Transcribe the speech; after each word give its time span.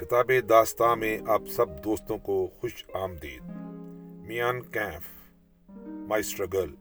کتاب 0.00 0.30
داستان 0.48 1.00
میں 1.00 1.18
آپ 1.28 1.42
سب 1.46 1.84
دوستوں 1.84 2.18
کو 2.18 2.48
خوش 2.60 2.84
آمدید۔ 2.94 3.42
میان 4.26 4.62
کیف، 4.62 5.30
مائی 5.86 6.20
اسٹرگل 6.20 6.74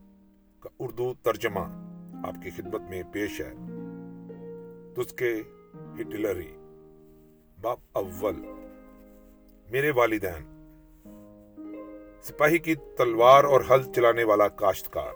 کا 0.59 0.69
اردو 0.79 1.13
ترجمہ 1.13 1.59
آپ 2.27 2.33
کی 2.43 2.49
خدمت 2.49 2.81
میں 2.89 3.03
پیش 3.11 3.41
ہے۔ 3.41 3.53
تسکے 4.95 5.41
ہٹلری 6.01 6.57
باب 7.61 7.77
اول۔ 7.93 8.35
میرے 9.71 9.91
والدین، 9.91 10.59
سپاہی 12.21 12.57
کی 12.57 12.75
تلوار 12.75 13.43
اور 13.43 13.61
ہل 13.69 13.93
چلانے 13.93 14.23
والا 14.23 14.47
کاشتکار۔ 14.47 15.13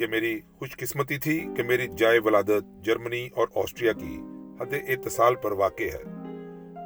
یہ 0.00 0.06
میری 0.06 0.40
خوش 0.58 0.76
قسمتی 0.76 1.18
تھی 1.18 1.48
کہ 1.56 1.62
میری 1.62 1.86
جائے 1.96 2.18
ولادت 2.18 2.84
جرمنی 2.84 3.28
اور 3.34 3.48
آسٹریا 3.54 3.92
کی 3.92 4.20
حد 4.60 4.74
اتصال 4.88 5.34
پر 5.34 5.52
واقع 5.52 5.84
ہے۔ 5.84 6.02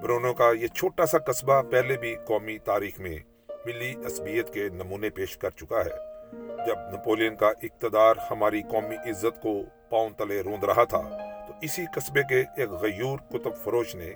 برونو 0.02 0.34
کا 0.34 0.50
یہ 0.60 0.66
چھوٹا 0.66 1.06
سا 1.06 1.18
قصبہ 1.18 1.62
پہلے 1.62 1.96
بھی 1.96 2.16
قومی 2.26 2.58
تاریخ 2.58 3.00
میں 3.00 3.18
ملی 3.66 3.94
عصبیت 4.06 4.54
کے 4.54 4.68
نمونے 4.68 5.10
پیش 5.10 5.36
کر 5.36 5.50
چکا 5.50 5.84
ہے۔ 5.84 6.10
جب 6.66 6.94
نپولین 6.94 7.36
کا 7.36 7.48
اقتدار 7.48 8.14
ہماری 8.30 8.62
قومی 8.62 9.10
عزت 9.10 9.42
کو 9.42 9.62
پاؤں 9.90 10.10
تلے 10.10 10.40
روند 10.40 10.64
رہا 10.64 10.84
تھا، 10.84 11.02
تو 11.46 11.52
اسی 11.62 11.84
قصبے 11.94 12.20
کے 12.28 12.44
ایک 12.56 12.70
غیور 12.70 13.18
کتب 13.18 13.56
فروش 13.64 13.94
نے 13.94 14.12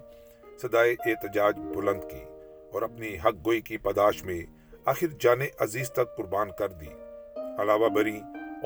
صدائے 0.63 0.93
احتجاج 0.93 1.59
بلند 1.59 2.01
کی 2.11 2.25
اور 2.73 2.83
اپنی 2.83 3.17
حق 3.17 3.47
گوئی 3.47 3.61
کی 3.61 3.77
پداش 3.77 4.25
میں 4.25 4.43
آخر 4.85 5.07
جانے 5.21 5.47
عزیز 5.59 5.91
تک 5.91 6.17
قربان 6.17 6.51
کر 6.59 6.69
دی۔ 6.69 6.89
علاوہ 7.37 7.89
بری، 7.89 8.21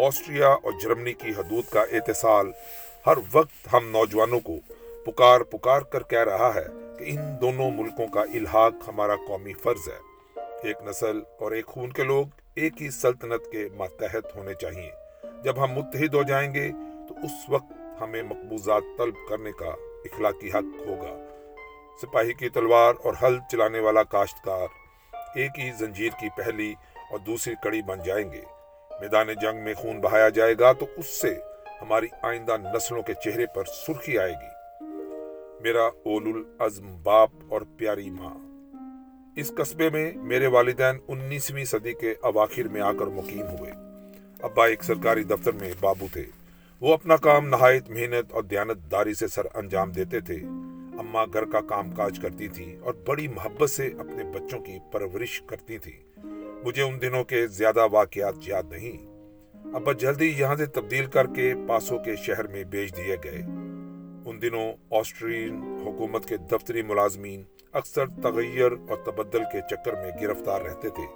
آسٹریا 0.06 0.48
اور 0.48 0.73
جرمنی 0.83 1.12
کی 1.12 1.30
حدود 1.30 1.64
کا 1.73 1.83
اتصال 1.83 2.52
ہر 3.06 3.19
وقت 3.33 3.75
ہم 3.75 3.91
نوجوانوں 3.91 4.41
کو 4.41 4.58
پکار 5.11 5.41
پکار 5.41 5.80
کر 5.80 6.03
کہہ 6.03 6.25
رہا 6.25 6.55
ہے 6.55 6.65
کہ 6.98 7.05
ان 7.09 7.41
دونوں 7.41 7.71
ملکوں 7.71 8.07
کا 8.09 8.21
الحاق 8.21 8.73
ہمارا 8.89 9.17
قومی 9.28 9.53
فرض 9.53 9.89
ہے۔ 9.89 9.98
ایک 10.62 10.77
نسل 10.87 11.20
اور 11.41 11.53
ایک 11.53 11.67
خون 11.67 11.91
کے 11.91 12.03
لوگ 12.03 12.27
ایک 12.55 12.83
ہی 12.83 12.91
سلطنت 12.91 13.53
کے 13.53 13.69
ماتحت 13.77 14.37
ہونے 14.37 14.55
چاہیے 14.55 14.91
جب 15.42 15.65
ہم 15.65 15.73
متحد 15.73 16.15
ہو 16.15 16.23
جائیں 16.23 16.55
گے 16.55 16.70
تو 17.09 17.15
اس 17.23 17.31
وقت 17.48 17.73
ہمیں 18.00 18.23
مقبوضات 18.23 18.83
طلب 18.98 19.15
کرنے 19.28 19.53
کا 19.53 19.70
اخلاقی 20.05 20.50
حق 20.50 20.89
ہوگا۔ 20.89 21.17
سپاہی 22.03 22.33
کی 22.33 22.48
تلوار 22.48 22.95
اور 23.05 23.15
ہل 23.22 23.39
چلانے 23.50 23.81
والا 23.81 24.03
کاشتکار 24.03 24.67
ایک 25.34 25.59
ہی 25.59 25.70
زنجیر 25.78 26.11
کی 26.20 26.28
پہلی 26.37 26.75
اور 27.11 27.19
دوسری 27.19 27.55
کڑی 27.62 27.83
بن 27.83 28.03
جائیں 28.05 28.33
گے۔ 28.33 28.43
میدان 29.00 29.27
جنگ 29.43 29.65
میں 29.65 29.75
خون 29.75 30.00
بہایا 30.00 30.28
جائے 30.28 30.55
گا 30.61 30.72
تو 30.72 30.87
اس 30.97 31.20
سے 31.20 31.39
ہماری 31.83 32.06
آئندہ 32.22 32.56
نسلوں 32.75 33.03
کے 33.03 33.15
چہرے 33.15 33.47
پر 33.47 33.65
سرخی 33.65 34.19
آئے 34.19 34.33
گی۔ 34.33 34.58
میرا 35.61 35.84
اول 35.84 36.28
العزم 36.28 36.97
باپ 37.03 37.31
اور 37.48 37.61
پیاری 37.77 38.11
ماں۔ 38.11 38.34
اس 39.37 39.53
قصبے 39.56 39.91
میں 39.91 40.12
میرے 40.17 40.47
والدین 40.47 40.97
انیسویں 41.09 41.65
صدی 41.65 41.92
کے 41.92 42.15
اواخر 42.20 42.62
میں 42.62 42.81
آ 42.81 42.92
کر 42.92 43.06
مقیم 43.06 43.47
ہوئے۔ 43.59 43.73
ابا 44.42 44.67
ایک 44.67 44.84
سرکاری 44.84 45.25
دفتر 45.25 45.53
میں 45.53 45.73
بابو 45.81 46.06
تھے۔ 46.12 46.25
وہ 46.81 46.95
اپنا 46.95 47.17
کام 47.17 47.48
نہایت 47.48 47.91
محنت 47.91 48.33
اور 48.33 48.42
دیانت 48.42 48.91
داری 48.91 49.15
سے 49.15 49.28
سر 49.28 49.47
انجام 49.55 49.92
دیتے 49.92 50.20
تھے۔ 50.20 50.37
اماں 50.98 51.27
گھر 51.33 51.45
کا 51.45 51.61
کام 51.61 51.91
کاج 51.91 52.19
کرتی 52.22 52.48
تھی 52.48 52.77
اور 52.77 52.95
بڑی 53.06 53.28
محبت 53.28 53.70
سے 53.70 53.87
اپنے 53.87 54.25
بچوں 54.25 54.61
کی 54.61 54.78
پرورش 54.93 55.43
کرتی 55.47 55.78
تھی۔ 55.78 55.93
مجھے 56.65 56.83
ان 56.83 57.00
دنوں 57.03 57.25
کے 57.25 57.47
زیادہ 57.47 57.87
واقعات 57.93 58.34
یاد 58.47 58.62
نہیں۔ 58.70 59.09
ابا 59.75 59.93
جلدی 59.93 60.34
یہاں 60.39 60.56
سے 60.56 60.67
تبدیل 60.67 61.06
کر 61.06 61.27
کے 61.27 61.55
پاسوں 61.69 61.98
کے 61.98 62.17
شہر 62.17 62.47
میں 62.47 62.65
بیچ 62.65 62.97
دیے 62.97 63.17
گئے۔ 63.25 63.43
ان 64.29 64.43
دنوں 64.43 64.73
آسٹرین 64.91 65.62
حکومت 65.87 66.29
کے 66.29 66.37
دفتری 66.37 66.83
ملازمین 66.83 67.43
اکثر 67.73 68.07
تغیر 68.07 68.73
اور 68.89 68.97
تبدل 68.97 69.45
کے 69.53 69.61
چکر 69.71 69.93
میں 69.93 70.11
گرفتار 70.23 70.61
رہتے 70.61 70.89
تھے، 70.89 71.07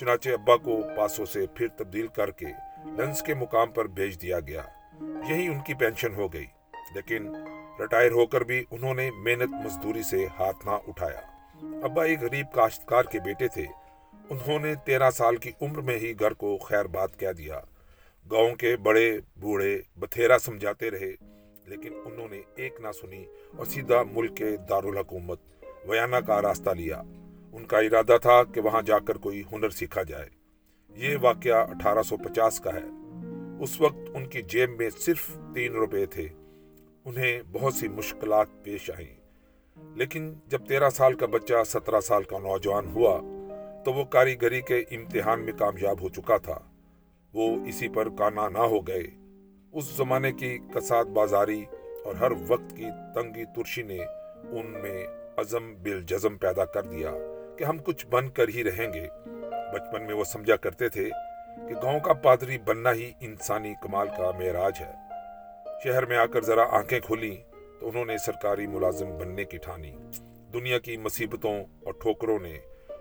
چنانچہ 0.00 0.30
ابا 0.30 0.56
کو 0.56 0.80
پاسوں 0.96 1.24
سے 1.24 1.46
پھر 1.46 1.68
تبدیل 1.68 2.06
کر 2.06 2.30
کے 2.30 2.46
لنس 2.84 3.22
کے 3.22 3.34
مقام 3.34 3.70
پر 3.70 3.86
بھیج 3.86 4.22
دیا 4.22 4.40
گیا۔ 4.40 4.62
یہی 5.02 5.46
ان 5.46 5.60
کی 5.66 5.74
پینشن 5.74 6.14
ہو 6.14 6.32
گئی، 6.32 6.46
لیکن 6.94 7.34
ریٹائر 7.80 8.10
ہو 8.10 8.26
کر 8.26 8.40
بھی 8.40 8.64
انہوں 8.70 8.94
نے 8.94 9.10
محنت 9.10 9.64
مزدوری 9.64 10.02
سے 10.02 10.26
ہاتھ 10.38 10.66
نہ 10.66 10.70
اٹھایا۔ 10.70 11.20
ابا 11.84 12.04
ایک 12.04 12.20
غریب 12.20 12.46
کاشتکار 12.52 13.02
کے 13.02 13.20
بیٹے 13.20 13.48
تھے، 13.48 13.64
انہوں 14.30 14.58
نے 14.58 14.74
تیرہ 14.74 15.10
سال 15.10 15.36
کی 15.36 15.52
عمر 15.60 15.80
میں 15.80 15.98
ہی 15.98 16.12
گھر 16.20 16.32
کو 16.32 16.58
خیر 16.58 16.84
بات 16.84 17.20
کہہ 17.20 17.32
دیا۔ 17.32 17.60
گاؤں 18.30 18.54
کے 18.54 18.76
بڑے 18.76 19.18
بوڑھے 19.36 19.82
بتھیرا 19.96 20.38
سمجھاتے 20.38 20.90
رہے۔ 20.90 21.37
لیکن 21.68 21.92
انہوں 22.04 22.28
نے 22.30 22.42
ایک 22.54 22.80
نہ 22.80 22.92
سنی 22.92 23.24
اور 23.56 23.66
سیدھا 23.66 24.02
ملک 24.02 24.36
کے 24.36 24.56
دارالحکومت، 24.56 25.40
ویانا 25.84 26.20
کا 26.20 26.42
راستہ 26.42 26.70
لیا۔ 26.70 27.02
ان 27.52 27.64
کا 27.64 27.78
ارادہ 27.78 28.16
تھا 28.22 28.44
کہ 28.44 28.60
وہاں 28.60 28.82
جا 28.82 28.98
کر 28.98 29.16
کوئی 29.16 29.42
ہنر 29.52 29.70
سیکھا 29.70 30.02
جائے۔ 30.02 30.28
یہ 30.88 31.16
واقعہ 31.20 31.70
اٹھارہ 31.70 32.02
سو 32.02 32.16
پچاس 32.16 32.60
کا 32.60 32.74
ہے۔ 32.74 32.84
اس 33.60 33.80
وقت 33.80 34.10
ان 34.14 34.26
کی 34.26 34.42
جیب 34.42 34.70
میں 34.70 34.90
صرف 34.90 35.30
تین 35.54 35.72
روپے 35.72 36.06
تھے۔ 36.06 36.28
انہیں 37.04 37.42
بہت 37.52 37.74
سی 37.74 37.88
مشکلات 37.88 38.46
پیش 38.62 38.90
آئیں۔ 38.90 39.14
لیکن 39.94 40.34
جب 40.46 40.66
تیرہ 40.66 40.90
سال 40.90 41.14
کا 41.14 41.26
بچہ 41.26 41.64
سترہ 41.66 42.00
سال 42.00 42.22
کا 42.22 42.38
نوجوان 42.38 42.86
ہوا، 42.86 43.20
تو 43.84 43.92
وہ 43.92 44.04
کاریگری 44.04 44.60
کے 44.60 44.78
امتحان 44.90 45.40
میں 45.40 45.52
کامیاب 45.52 46.02
ہو 46.02 46.08
چکا 46.08 46.36
تھا۔ 46.36 46.58
وہ 47.34 47.66
اسی 47.66 47.88
پر 47.88 48.08
کانا 48.18 48.48
نہ 48.48 48.58
ہو 48.58 48.86
گئے۔ 48.86 49.27
اس 49.72 49.84
زمانے 49.84 50.32
کی 50.32 50.58
کسات 50.74 51.06
بازاری 51.06 51.64
اور 52.04 52.14
ہر 52.14 52.32
وقت 52.48 52.76
کی 52.76 52.86
تنگی 53.14 53.44
ترشی 53.44 53.82
نے 53.82 53.98
ان 54.50 54.66
میں 54.82 55.06
عزم 55.36 55.74
بالجزم 55.82 56.36
پیدا 56.36 56.64
کر 56.64 56.82
دیا 56.82 57.10
کہ 57.58 57.64
ہم 57.64 57.78
کچھ 57.78 58.06
بن 58.06 58.30
کر 58.30 58.48
ہی 58.48 58.64
رہیں 58.64 58.92
گے۔ 58.92 59.06
بچپن 59.72 60.06
میں 60.06 60.14
وہ 60.14 60.24
سمجھا 60.24 60.56
کرتے 60.56 60.88
تھے 60.88 61.08
کہ 61.68 61.74
گاؤں 61.74 62.00
کا 62.00 62.12
پادری 62.12 62.58
بننا 62.58 62.92
ہی 62.92 63.12
انسانی 63.20 63.74
کمال 63.82 64.08
کا 64.08 64.30
معراج 64.30 64.72
ہے۔ 64.80 64.92
شہر 65.84 66.06
میں 66.06 66.16
آ 66.16 66.26
کر 66.26 66.44
ذرا 66.44 66.64
آنکھیں 66.70 67.00
کھولی 67.00 67.36
تو 67.80 67.88
انہوں 67.88 68.04
نے 68.04 68.18
سرکاری 68.18 68.66
ملازم 68.66 69.18
بننے 69.18 69.44
کی 69.44 69.58
ٹھانی۔ 69.58 69.96
دنیا 70.52 70.78
کی 70.78 70.96
مصیبتوں 70.96 71.64
اور 71.84 71.92
ٹھوکروں 71.92 72.38
نے 72.38 72.58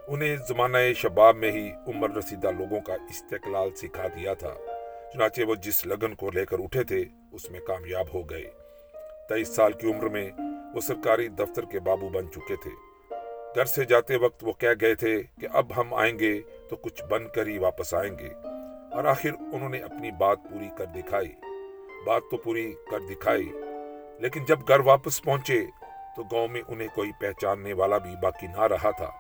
انہیں 0.08 0.36
زمانہ 0.48 0.78
شباب 0.96 1.36
میں 1.36 1.52
ہی 1.52 1.72
عمر 1.88 2.16
رسیدہ 2.16 2.52
لوگوں 2.52 2.82
کا 2.82 2.94
استقلال 2.94 3.76
سکھا 3.76 4.08
دیا 4.08 4.34
تھا۔ 4.34 4.54
چنانچہ 5.14 5.42
وہ 5.42 5.56
جس 5.56 5.86
لگن 5.86 6.16
کو 6.16 6.32
لے 6.32 6.46
کر 6.46 6.58
اٹھے 6.60 6.84
تھے، 6.84 7.06
اس 7.32 7.52
میں 7.52 7.60
کامیاب 7.60 8.06
ہو 8.14 8.30
گئے۔ 8.30 8.50
تیئیس 9.30 9.56
سال 9.56 9.72
کی 9.72 9.92
عمر 9.92 10.10
میں 10.10 10.30
وہ 10.76 10.82
سرکاری 10.82 11.28
دفتر 11.28 11.66
کے 11.66 11.80
بابو 11.80 12.10
بن 12.10 12.32
چکے 12.32 12.56
تھے۔ 12.56 12.70
گھر 13.56 13.66
سے 13.66 13.86
جاتے 13.86 14.16
وقت 14.16 14.44
وہ 14.44 14.54
کہہ 14.54 14.68
گئے 14.82 14.96
تھے 14.96 15.24
کہ 15.42 15.48
اب 15.54 15.72
ہم 15.78 15.94
آئیں 15.94 16.20
گے 16.20 16.42
تو 16.70 16.76
کچھ 16.76 17.04
بن 17.04 17.28
کر 17.28 17.48
ہی 17.48 17.58
واپس 17.58 17.94
آئیں 17.94 18.20
گے۔ 18.20 18.30
اور 18.92 19.06
آخر 19.06 19.30
انہوں 19.54 19.70
نے 19.70 19.80
اپنی 19.80 20.12
بات 20.12 20.40
پوری 20.52 20.70
کر 20.78 20.86
دکھائی۔ 20.86 21.34
بات 22.06 22.22
تو 22.32 22.38
پوری 22.38 22.74
کر 22.92 23.00
دکھائی، 23.00 23.52
لیکن 24.20 24.46
جب 24.46 24.60
گھر 24.68 24.80
واپس 24.80 25.24
پہنچے 25.24 25.66
تو 26.16 26.24
گاؤں 26.24 26.48
میں 26.48 26.62
انہیں 26.68 26.88
کوئی 26.96 27.12
پہچاننے 27.20 27.74
والا 27.74 27.98
بھی 27.98 28.12
باقی 28.22 28.48
نہ 28.48 28.62
رہا 28.62 28.92
تھا۔ 28.92 29.12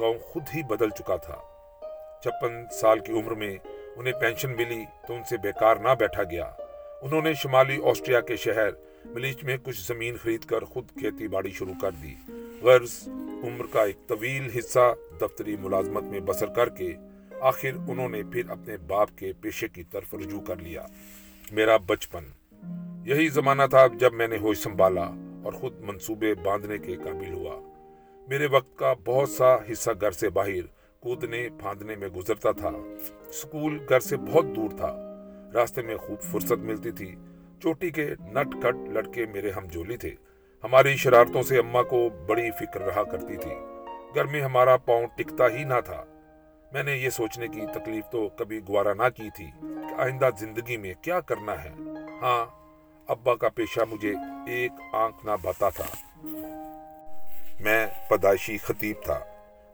گاؤں 0.00 0.18
خود 0.18 0.42
ہی 0.54 0.62
بدل 0.62 0.90
چکا 0.90 1.16
تھا۔ 1.16 1.36
چھپن 2.22 2.64
سال 2.80 2.98
کی 2.98 3.12
عمر 3.12 3.32
میں 3.32 3.56
انہیں 3.96 4.20
پینشن 4.20 4.56
ملی 4.56 4.84
تو 5.08 5.14
ان 5.14 5.22
سے 5.30 5.36
بیکار 5.36 5.76
نہ 5.76 5.88
بیٹھا 5.98 6.22
گیا۔ 6.22 6.50
انہوں 7.02 7.22
نے 7.22 7.34
شمالی 7.34 7.78
آسٹریا 7.84 8.20
کے 8.20 8.36
شہر 8.36 8.68
ملیچ 9.04 9.44
میں 9.44 9.56
کچھ 9.62 9.86
زمین 9.86 10.16
خرید 10.22 10.44
کر 10.44 10.64
خود 10.64 10.88
کھیتی 10.98 11.28
باڑی 11.28 11.50
شروع 11.50 11.74
کر 11.82 11.90
دی۔ 11.90 12.14
غرض 12.62 13.08
عمر 13.44 13.64
کا 13.72 13.84
ایک 13.84 13.96
طویل 14.06 14.58
حصہ 14.58 14.94
دفتری 15.20 15.56
ملازمت 15.56 16.02
میں 16.02 16.20
بسر 16.20 16.46
کر 16.46 16.68
کے 16.68 16.94
آخر 17.40 17.70
انہوں 17.88 18.08
نے 18.08 18.22
پھر 18.32 18.50
اپنے 18.50 18.76
باپ 18.76 19.08
کے 19.18 19.32
پیشے 19.40 19.68
کی 19.68 19.82
طرف 19.82 20.14
رجوع 20.14 20.40
کر 20.40 20.56
لیا۔ 20.56 20.86
میرا 21.52 21.76
بچپن۔ 21.76 22.24
یہی 23.04 23.28
زمانہ 23.28 23.62
تھا 23.70 23.86
جب 23.86 24.12
میں 24.12 24.28
نے 24.28 24.36
ہوش 24.36 24.58
سنبھالا 24.58 25.04
اور 25.44 25.52
خود 25.52 25.80
منصوبے 25.80 26.34
باندھنے 26.34 26.78
کے 26.78 26.96
قابل 26.96 27.32
ہوا۔ 27.32 27.60
میرے 28.28 28.46
وقت 28.46 28.78
کا 28.78 28.92
بہت 29.04 29.28
سا 29.28 29.56
حصہ 29.72 29.90
گھر 30.00 30.10
سے 30.10 30.28
باہر 30.28 30.73
کودنے 31.04 31.48
پھاندنے 31.60 31.96
میں 31.96 32.08
گزرتا 32.08 32.52
تھا۔ 32.52 32.70
سکول 33.32 33.86
گھر 33.88 34.00
سے 34.00 34.16
بہت 34.16 34.44
دور 34.56 34.70
تھا۔ 34.70 34.96
راستے 35.54 35.82
میں 35.82 35.96
خوب 35.96 36.20
فرصت 36.20 36.52
ملتی 36.52 36.90
تھی۔ 36.90 37.14
چوٹی 37.62 37.90
کے 37.90 38.14
نٹ 38.20 38.62
کٹ 38.62 38.88
لڑکے 38.88 39.26
میرے 39.26 39.50
ہم 39.50 39.66
جولی 39.66 39.96
تھے۔ 39.96 40.10
ہماری 40.64 40.96
شرارتوں 40.96 41.42
سے 41.42 41.58
اماں 41.58 41.82
کو 41.82 42.08
بڑی 42.26 42.50
فکر 42.50 42.80
رہا 42.80 43.02
کرتی 43.02 43.36
تھی۔ 43.36 43.50
گھر 44.14 44.24
میں 44.24 44.40
ہمارا 44.40 44.76
پاؤں 44.76 45.06
ٹکتا 45.16 45.48
ہی 45.48 45.64
نہ 45.64 45.80
تھا۔ 45.84 46.04
میں 46.72 46.82
نے 46.82 46.96
یہ 46.96 47.10
سوچنے 47.10 47.48
کی 47.48 47.60
تکلیف 47.74 48.04
تو 48.10 48.28
کبھی 48.28 48.60
گوارا 48.68 48.94
نہ 48.94 49.08
کی 49.16 49.30
تھی 49.30 49.46
کہ 49.60 50.00
آئندہ 50.00 50.30
زندگی 50.38 50.76
میں 50.76 50.94
کیا 51.02 51.20
کرنا 51.20 51.64
ہے۔ 51.64 51.70
ہاں 52.22 52.46
ابا 53.06 53.34
کا 53.34 53.48
پیشہ 53.48 53.80
مجھے 53.90 54.14
ایک 54.46 54.72
آنکھ 54.92 55.26
نہ 55.26 55.30
بھاتا 55.42 55.68
تھا۔ 55.68 55.84
میں 57.60 57.86
پدائشی 58.08 58.58
خطیب 58.58 58.96
تھا۔ 59.04 59.20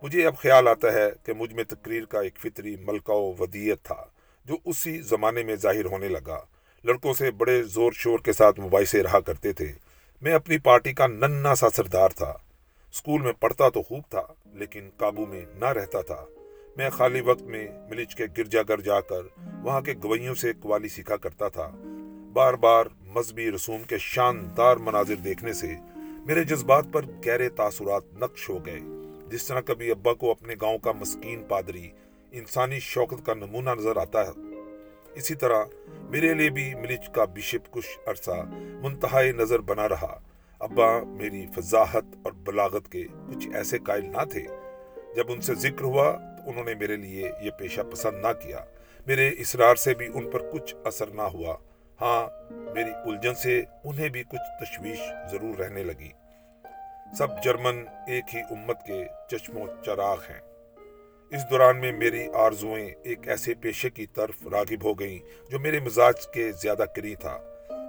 مجھے 0.03 0.27
اب 0.27 0.37
خیال 0.37 0.69
آتا 0.69 0.93
ہے 0.93 1.11
کہ 1.25 1.33
مجھ 1.33 1.55
میں 1.55 1.65
تقریر 1.65 2.05
کا 2.05 2.21
ایک 2.21 2.39
فطری 2.39 2.77
ملکہ 2.77 3.13
و 3.13 3.35
ودیت 3.39 3.83
تھا، 3.83 4.05
جو 4.45 4.57
اسی 4.65 5.01
زمانے 5.01 5.43
میں 5.43 5.57
ظاہر 5.57 5.85
ہونے 5.85 6.09
لگا۔ 6.09 6.41
لڑکوں 6.85 7.15
سے 7.15 7.31
بڑے 7.31 7.63
زور 7.63 7.93
شور 7.93 8.19
کے 8.19 8.33
ساتھ 8.33 8.61
مباحثے 8.61 9.03
رہا 9.03 9.21
کرتے 9.21 9.53
تھے۔ 9.53 9.73
میں 10.23 10.33
اپنی 10.33 10.59
پارٹی 10.59 10.93
کا 10.93 11.07
ننا 11.07 11.55
سا 11.55 11.71
سردار 11.71 12.09
تھا۔ 12.09 12.35
اسکول 12.93 13.23
میں 13.23 13.33
پڑھتا 13.41 13.69
تو 13.69 13.83
خوب 13.83 14.03
تھا، 14.11 14.23
لیکن 14.53 14.91
قابو 14.97 15.27
میں 15.27 15.43
نہ 15.55 15.65
رہتا 15.65 16.01
تھا۔ 16.01 16.27
میں 16.77 16.91
خالی 16.91 17.21
وقت 17.21 17.43
میں 17.43 17.69
ملچ 17.91 18.15
کے 18.15 18.25
گرجا 18.39 18.63
گھر 18.63 18.81
جا 18.81 19.01
کر 19.01 19.23
وہاں 19.63 19.81
کے 19.81 19.95
گوئیوں 20.05 20.35
سے 20.35 20.53
قوالی 20.61 20.89
سیکھا 20.89 21.17
کرتا 21.17 21.49
تھا۔ 21.49 21.71
بار 22.33 22.55
بار 22.55 22.85
مذہبی 23.03 23.51
رسوم 23.51 23.83
کے 23.83 23.99
شاندار 23.99 24.77
مناظر 24.77 25.17
دیکھنے 25.17 25.53
سے 25.53 25.75
میرے 26.27 26.45
جذبات 26.45 26.85
پر 26.93 27.03
گہرے 27.27 27.49
تاثرات 27.49 28.03
نقش 28.15 28.49
ہو 28.49 28.67
گئے۔ 28.67 28.81
جس 29.31 29.47
طرح 29.47 29.61
کبھی 29.61 29.91
ابا 29.91 30.15
کو 30.15 30.31
اپنے 30.31 30.55
گاؤں 30.61 30.79
کا 30.79 30.93
مسکین 30.93 31.45
پادری، 31.49 31.91
انسانی 32.31 32.81
شوقت 32.81 33.27
کا 33.27 33.35
نمونہ 33.35 33.71
نظر 33.71 33.97
آتا 33.97 34.27
ہے۔ 34.27 34.31
اسی 35.15 35.35
طرح 35.35 35.65
میرے 36.01 36.35
لیے 36.35 36.51
بھی 36.51 36.75
ملچ 36.75 37.11
کا 37.11 37.25
بشپ 37.25 37.71
کچھ 37.71 37.99
عرصہ 38.07 38.45
منتہائی 38.83 39.33
نظر 39.33 39.59
بنا 39.59 39.89
رہا۔ 39.89 40.21
ابا 40.59 41.03
میری 41.03 41.47
فضاحت 41.57 42.05
اور 42.23 42.33
بلاغت 42.33 42.89
کے 42.93 43.05
کچھ 43.29 43.49
ایسے 43.55 43.79
قائل 43.79 44.05
نہ 44.05 44.25
تھے۔ 44.25 44.43
جب 45.17 45.25
ان 45.29 45.41
سے 45.41 45.55
ذکر 45.55 45.83
ہوا 45.83 46.13
تو 46.13 46.51
انہوں 46.51 46.65
نے 46.65 46.75
میرے 46.75 46.97
لیے 46.97 47.31
یہ 47.43 47.51
پیشہ 47.51 47.81
پسند 47.81 48.23
نہ 48.23 48.33
کیا۔ 48.43 48.59
میرے 49.07 49.31
اسرار 49.39 49.75
سے 49.75 49.95
بھی 49.95 50.09
ان 50.15 50.31
پر 50.31 50.51
کچھ 50.51 50.75
اثر 50.85 51.07
نہ 51.07 51.23
ہوا۔ 51.23 51.57
ہاں 52.01 52.53
میری 52.53 52.91
الجھن 52.91 53.35
سے 53.35 53.63
انہیں 53.85 54.09
بھی 54.09 54.23
کچھ 54.23 54.65
تشویش 54.65 55.01
ضرور 55.31 55.59
رہنے 55.59 55.83
لگی۔ 55.83 56.09
سب 57.19 57.43
جرمن 57.45 57.85
ایک 58.07 58.35
ہی 58.35 58.41
امت 58.51 58.87
کے 58.87 59.05
چشم 59.31 59.57
و 59.57 59.67
چراغ 59.85 60.19
ہیں۔ 60.21 60.41
اس 61.31 61.51
دوران 61.51 61.81
میں 61.81 61.93
میری 61.93 62.27
آرزوئیں 62.35 62.91
ایک 63.03 63.29
ایسے 63.29 63.55
پیشے 63.55 63.91
کی 63.91 64.07
طرف 64.07 64.47
راغب 64.53 64.85
ہو 64.85 64.95
گئیں 64.95 65.51
جو 65.51 65.59
میرے 65.59 65.81
مزاج 65.81 66.27
کے 66.27 66.53
زیادہ 66.53 66.85
کری 66.97 67.15
تھا۔ 67.15 67.41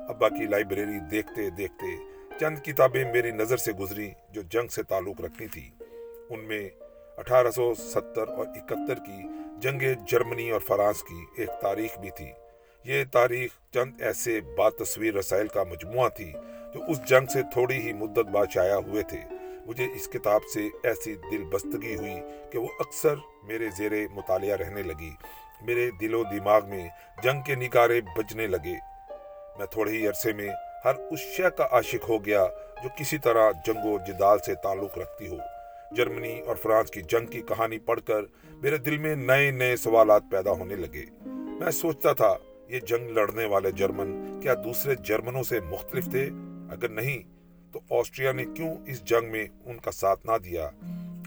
ابا 0.10 0.30
کی 0.30 0.46
لائبریری 0.46 1.00
دیکھتے 1.12 1.50
دیکھتے 1.50 1.96
چند 2.40 2.60
کتابیں 2.60 3.14
میری 3.14 3.32
نظر 3.32 3.58
سے 3.58 3.72
گزری 3.72 4.12
جو 4.30 4.42
جنگ 4.42 4.68
سے 4.68 4.84
تعلق 4.84 5.22
رکھتی 5.22 5.48
تھی 5.48 5.70
ان 6.30 6.40
میں 6.40 6.70
اٹھارہ 7.18 7.52
سو 7.52 7.74
ستر 7.76 8.28
اور 8.28 8.48
اکہتر 8.48 8.96
کی 8.96 9.24
جنگ 9.62 9.82
جرمنی 10.08 10.50
اور 10.50 10.60
فرانس 10.60 11.04
کی 11.04 11.26
ایک 11.38 11.50
تاریخ 11.62 12.00
بھی 12.00 12.10
تھی۔ 12.10 12.32
یہ 12.84 13.04
تاریخ 13.12 13.52
چند 13.74 14.02
ایسے 14.02 14.42
بات 14.42 14.74
تصویر 14.76 15.14
رسائل 15.14 15.48
کا 15.48 15.64
مجموعہ 15.64 16.10
تھی 16.10 16.34
جو 16.74 16.80
اس 16.88 17.06
جنگ 17.06 17.26
سے 17.26 17.42
تھوڑی 17.44 17.78
ہی 17.78 17.94
مدت 17.94 18.30
بعد 18.32 18.46
شائع 18.54 18.76
ہوئے 18.76 19.04
تھے، 19.04 19.18
مجھے 19.66 19.86
اس 19.86 20.08
کتاب 20.08 20.42
سے 20.54 20.70
ایسی 20.84 21.16
دل 21.32 21.44
بستگی 21.44 21.96
ہوئی 21.96 22.16
کہ 22.52 22.60
وہ 22.60 22.68
اکثر 22.80 23.16
میرے 23.44 23.70
زیر 23.78 23.92
مطالعہ 24.16 24.58
رہنے 24.58 24.84
لگی۔ 24.84 25.12
میرے 25.62 25.90
دل 26.02 26.14
و 26.14 26.24
دماغ 26.24 26.70
میں 26.70 26.88
جنگ 27.24 27.42
کے 27.42 27.56
نکارے 27.56 28.02
بجنے 28.02 28.48
لگے۔ 28.48 28.76
میں 29.58 29.66
تھوڑے 29.66 29.92
ہی 29.92 30.08
عرصے 30.08 30.34
میں 30.34 30.50
ہر 30.86 30.94
اس 31.12 31.20
شے 31.20 31.44
کا 31.58 31.68
عاشق 31.72 32.10
ہو 32.10 32.26
گیا 32.26 32.48
جو 32.84 32.90
کسی 32.98 33.18
طرح 33.18 33.52
جنگ 33.66 33.86
و 33.86 33.98
جدال 34.08 34.40
سے 34.40 34.56
تعلق 34.56 34.98
رکھتی 34.98 35.28
ہو۔ 35.28 35.38
جرمنی 35.96 36.40
اور 36.40 36.56
فرانس 36.56 36.92
کی 36.92 37.02
جنگ 37.02 37.26
کی 37.26 37.42
کہانی 37.42 37.80
پڑھ 37.80 38.00
کر 38.06 38.22
میرے 38.52 38.78
دل 38.78 38.98
میں 38.98 39.16
نئے 39.16 39.52
نئے 39.52 39.76
سوالات 39.76 40.24
پیدا 40.32 40.52
ہونے 40.52 40.76
لگے۔ 40.76 41.06
میں 41.26 41.72
سوچتا 41.72 42.14
تھا، 42.14 42.38
یہ 42.68 42.80
جنگ 42.80 43.10
لڑنے 43.10 43.46
والے 43.46 43.72
جرمن 43.72 44.40
کیا 44.42 44.54
دوسرے 44.54 44.96
جرمنوں 44.96 45.44
سے 45.44 45.60
مختلف 45.60 46.06
تھے؟ 46.06 46.30
اگر 46.72 46.90
نہیں، 46.90 47.20
تو 47.74 48.00
آسٹریا 48.00 48.32
نے 48.32 48.46
کیوں 48.56 48.76
اس 48.88 49.04
جنگ 49.04 49.32
میں 49.32 49.46
ان 49.66 49.78
کا 49.78 49.92
ساتھ 49.92 50.26
نہ 50.26 50.38
دیا؟ 50.44 50.70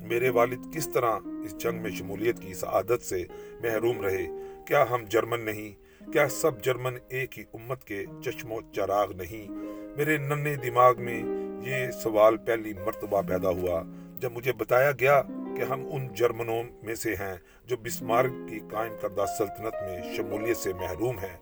میرے 0.00 0.29
والد 0.29 0.75
کس 0.75 0.88
طرح 0.88 1.12
اس 1.44 1.58
جنگ 1.58 1.82
میں 1.82 1.91
شمولیت 1.91 2.41
کی 2.41 2.55
سعادت 2.55 3.02
سے 3.02 3.25
محروم 3.61 4.00
رہے؟ 4.00 4.26
کیا 4.67 4.85
ہم 4.91 5.05
جرمن 5.08 5.41
نہیں؟ 5.41 5.85
کیا 6.12 6.29
سب 6.29 6.62
جرمن 6.62 6.94
ایک 7.08 7.38
ہی 7.38 7.44
امت 7.55 7.85
کے 7.85 8.05
چشم 8.25 8.52
و 8.52 8.61
چراغ 8.73 9.12
نہیں؟ 9.12 9.50
میرے 9.96 10.17
ننے 10.17 10.55
دماغ 10.55 11.02
میں 11.02 11.23
یہ 11.67 11.91
سوال 11.91 12.37
پہلی 12.37 12.73
مرتبہ 12.87 13.23
پیدا 13.23 13.49
ہوا، 13.49 13.82
جب 14.19 14.32
مجھے 14.32 14.52
بتایا 14.52 14.91
گیا 15.00 15.23
کہ 15.56 15.62
ہم 15.62 15.87
ان 15.93 16.08
جرمنوں 16.14 16.62
میں 16.82 16.94
سے 16.94 17.14
ہیں 17.14 17.37
جو 17.67 17.76
بسمارک 17.76 18.32
کی 18.49 18.61
قائم 18.70 18.93
کردہ 19.00 19.25
سلطنت 19.38 19.75
میں 19.82 20.17
شمولیت 20.17 20.56
سے 20.56 20.73
محروم 20.73 21.19
ہیں۔ 21.19 21.37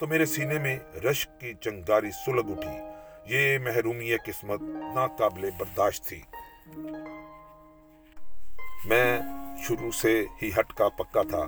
تو 0.00 0.06
میرے 0.06 0.26
سینے 0.26 0.58
میں 0.58 0.78
رشک 1.10 1.40
کی 1.40 1.52
چنگاری 1.60 2.10
سلگ 2.10 2.48
اٹھی۔ 2.48 2.89
یہ 3.30 3.58
محرومی 3.58 4.16
قسمت 4.26 4.60
ناقابل 4.94 5.50
برداشت 5.58 6.08
تھی۔ 6.08 6.20
میں 8.84 9.20
شروع 9.58 9.90
سے 9.90 10.24
ہی 10.42 10.50
ہٹ 10.60 10.72
کا 10.72 10.88
پکا 10.88 11.22
تھا۔ 11.22 11.46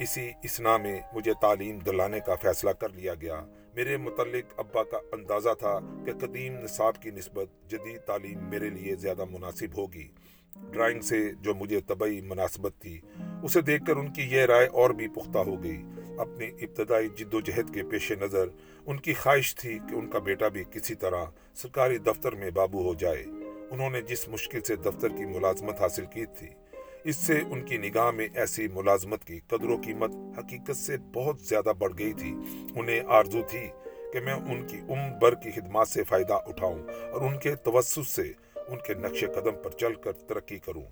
اسی 0.00 0.30
اسنا 0.42 0.76
میں 0.76 1.00
مجھے 1.12 1.32
تعلیم 1.40 1.78
دلانے 1.78 2.20
کا 2.20 2.34
فیصلہ 2.34 2.70
کر 2.70 2.88
لیا 2.88 3.14
گیا۔ 3.14 3.46
میرے 3.74 3.96
متعلق 3.96 4.54
ابا 4.56 4.82
کا 4.82 4.98
اندازہ 5.12 5.48
تھا 5.58 5.78
کہ 6.06 6.12
قدیم 6.12 6.58
نصاب 6.58 7.02
کی 7.02 7.10
نسبت 7.10 7.70
جدید 7.70 8.00
تعلیم 8.00 8.38
میرے 8.50 8.70
لیے 8.70 8.94
زیادہ 8.94 9.24
مناسب 9.24 9.78
ہوگی۔ 9.78 10.08
ڈرائنگ 10.56 11.00
سے 11.00 11.32
جو 11.40 11.54
مجھے 11.54 11.80
طبعی 11.80 12.20
مناسبت 12.20 12.72
تھی، 12.80 13.00
اسے 13.42 13.60
دیکھ 13.60 13.84
کر 13.84 13.96
ان 13.96 14.12
کی 14.12 14.22
یہ 14.22 14.42
رائے 14.42 14.66
اور 14.66 14.90
بھی 14.90 15.08
پختہ 15.08 15.38
ہو 15.38 15.62
گئی۔ 15.62 15.82
اپنی 16.18 16.46
ابتدائی 16.46 17.08
جد 17.08 17.34
و 17.34 17.40
جہد 17.40 17.74
کے 17.74 17.82
پیش 17.82 18.12
نظر 18.12 18.46
ان 18.86 18.96
کی 18.96 19.14
خواہش 19.14 19.54
تھی 19.54 19.78
کہ 19.90 19.94
ان 19.94 20.10
کا 20.10 20.18
بیٹا 20.18 20.48
بھی 20.48 20.64
کسی 20.70 20.94
طرح 20.94 21.24
سرکاری 21.54 21.98
دفتر 21.98 22.32
میں 22.32 22.50
بابو 22.50 22.82
ہو 22.82 22.94
جائے۔ 22.94 23.24
انہوں 23.70 23.90
نے 23.90 24.02
جس 24.02 24.28
مشکل 24.28 24.60
سے 24.60 24.76
دفتر 24.76 25.08
کی 25.08 25.24
ملازمت 25.24 25.80
حاصل 25.80 26.06
کی 26.06 26.26
تھی، 26.26 26.48
اس 27.04 27.16
سے 27.16 27.40
ان 27.50 27.64
کی 27.64 27.76
نگاہ 27.76 28.10
میں 28.10 28.28
ایسی 28.34 28.68
ملازمت 28.68 29.24
کی 29.24 29.40
قدر 29.46 29.68
و 29.68 29.76
قیمت 29.84 30.10
حقیقت 30.38 30.76
سے 30.76 30.96
بہت 31.12 31.40
زیادہ 31.40 31.72
بڑھ 31.78 31.92
گئی 31.98 32.12
تھی۔ 32.12 32.34
انہیں 32.76 33.00
آرزو 33.06 33.40
تھی 33.50 33.68
کہ 34.12 34.20
میں 34.20 34.34
ان 34.34 34.66
کی 34.66 34.78
عمر 34.78 35.18
بھر 35.18 35.34
کی 35.34 35.50
خدمات 35.50 35.88
سے 35.88 36.04
فائدہ 36.04 36.34
اٹھاؤں 36.34 36.78
اور 37.12 37.20
ان 37.20 37.38
کے 37.38 37.54
توسط 37.54 38.08
سے 38.08 38.32
ان 38.66 38.78
کے 38.86 38.94
نقش 38.94 39.24
قدم 39.34 39.62
پر 39.62 39.70
چل 39.70 39.94
کر 39.94 40.12
ترقی 40.12 40.58
کروں۔ 40.58 40.84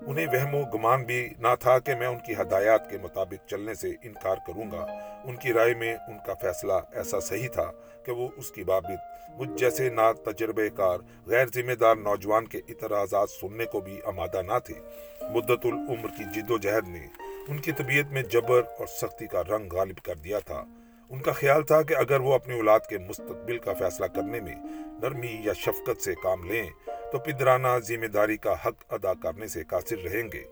انہیں 0.00 0.26
وہم 0.26 0.54
و 0.54 0.62
گمان 0.62 1.04
بھی 1.04 1.28
نہ 1.38 1.48
تھا 1.60 1.78
کہ 1.78 1.94
میں 1.94 2.06
ان 2.06 2.18
کی 2.26 2.32
ہدایات 2.40 2.90
کے 2.90 2.98
مطابق 2.98 3.48
چلنے 3.48 3.74
سے 3.74 3.88
انکار 4.02 4.36
کروں 4.46 4.70
گا۔ 4.72 4.86
ان 5.24 5.36
کی 5.36 5.52
رائے 5.52 5.74
میں 5.74 5.96
ان 6.08 6.18
کا 6.26 6.34
فیصلہ 6.34 6.72
ایسا 6.92 7.20
صحیح 7.20 7.48
تھا 7.48 7.72
کہ 8.06 8.12
وہ 8.12 8.28
اس 8.36 8.50
کی 8.50 8.64
بابت 8.64 9.30
مجھ 9.34 9.50
جیسے 9.56 9.90
نا 9.90 10.12
تجربے 10.12 10.70
کار، 10.70 10.98
غیر 11.26 11.46
ذمہ 11.54 11.72
دار 11.72 11.96
نوجوان 11.96 12.46
کے 12.46 12.58
اعتراضات 12.58 13.30
سننے 13.30 13.64
کو 13.64 13.80
بھی 13.80 14.00
آمادہ 14.04 14.42
نہ 14.42 14.58
تھے۔ 14.64 14.74
مدت 15.30 15.66
العمر 15.66 16.08
کی 16.08 16.40
جد 16.40 16.50
و 16.50 16.58
جہد 16.58 16.88
نے 16.88 17.06
ان 17.48 17.58
کی 17.58 17.72
طبیعت 17.72 18.12
میں 18.12 18.22
جبر 18.22 18.62
اور 18.78 18.86
سختی 18.86 19.26
کا 19.26 19.42
رنگ 19.42 19.68
غالب 19.72 19.96
کر 19.96 20.14
دیا 20.14 20.38
تھا۔ 20.38 20.64
ان 21.10 21.20
کا 21.20 21.32
خیال 21.32 21.62
تھا 21.62 21.82
کہ 21.82 21.96
اگر 21.96 22.20
وہ 22.20 22.34
اپنی 22.34 22.54
اولاد 22.54 22.80
کے 22.90 22.98
مستقبل 22.98 23.58
کا 23.58 23.72
فیصلہ 23.72 24.06
کرنے 24.06 24.40
میں 24.40 24.54
نرمی 25.02 25.40
یا 25.44 25.52
شفقت 25.52 26.02
سے 26.02 26.14
کام 26.22 26.44
لیں 26.44 26.70
تو 27.14 27.18
پدرانہ 27.18 27.68
ذمہ 27.82 28.06
داری 28.06 28.36
کا 28.36 28.52
حق 28.52 28.84
ادا 28.88 29.14
کرنے 29.14 29.46
سے 29.48 29.64
قاصر 29.64 29.98
رہیں 29.98 30.28
گے۔ 30.32 30.42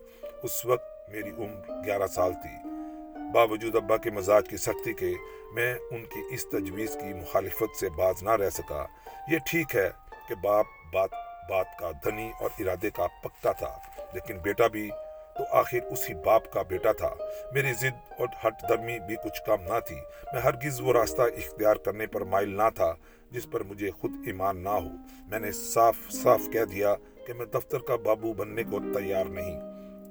اس 0.42 0.66
وقت 0.66 1.10
میری 1.10 1.30
عمر 1.30 1.84
گیارہ 1.84 2.06
سال 2.06 2.32
تھی۔ 2.32 2.70
باوجود 3.34 3.76
ابا 3.76 3.96
کے 3.96 4.10
مزاج 4.10 4.48
کی 4.48 4.56
سختی 4.56 4.92
کے 4.92 5.12
میں 5.54 5.74
ان 5.90 6.04
کی 6.04 6.20
اس 6.30 6.46
تجویز 6.46 6.96
کی 7.00 7.12
مخالفت 7.14 7.76
سے 7.80 7.88
باز 7.88 8.22
نہ 8.22 8.30
رہ 8.30 8.50
سکا۔ 8.50 8.86
یہ 9.28 9.38
ٹھیک 9.46 9.76
ہے 9.76 9.90
کہ 10.28 10.34
باپ 10.34 10.66
بات 10.92 11.10
بات 11.50 11.78
کا 11.78 11.90
دھنی 12.04 12.30
اور 12.40 12.50
ارادے 12.58 12.90
کا 12.90 13.06
پکا 13.22 13.52
تھا، 13.52 13.78
لیکن 14.14 14.38
بیٹا 14.38 14.66
بھی 14.66 14.90
تو 15.38 15.44
آخر 15.50 15.78
اسی 15.90 16.14
باپ 16.14 16.52
کا 16.52 16.62
بیٹا 16.62 16.92
تھا۔ 16.92 17.14
میری 17.52 17.72
ضد 17.72 18.12
اور 18.18 18.28
ہٹ 18.46 18.68
درمی 18.68 18.98
بھی 18.98 19.16
کچھ 19.16 19.42
کم 19.46 19.62
نہ 19.62 19.80
تھی۔ 19.86 19.96
میں 20.32 20.40
ہرگز 20.40 20.80
وہ 20.80 20.92
راستہ 20.92 21.22
اختیار 21.22 21.76
کرنے 21.76 22.06
پر 22.06 22.20
مائل 22.20 22.56
نہ 22.56 22.70
تھا 22.74 22.94
جس 23.30 23.50
پر 23.50 23.62
مجھے 23.62 23.90
خود 23.90 24.10
ایمان 24.26 24.62
نہ 24.62 24.68
ہو۔ 24.68 24.88
میں 25.28 25.38
نے 25.38 25.52
صاف 25.52 25.94
صاف 26.10 26.40
کہہ 26.52 26.64
دیا 26.64 26.94
کہ 27.26 27.32
میں 27.32 27.46
دفتر 27.46 27.78
کا 27.78 27.96
بابو 27.96 28.32
بننے 28.32 28.62
کو 28.62 28.78
تیار 28.94 29.24
نہیں۔ 29.24 29.60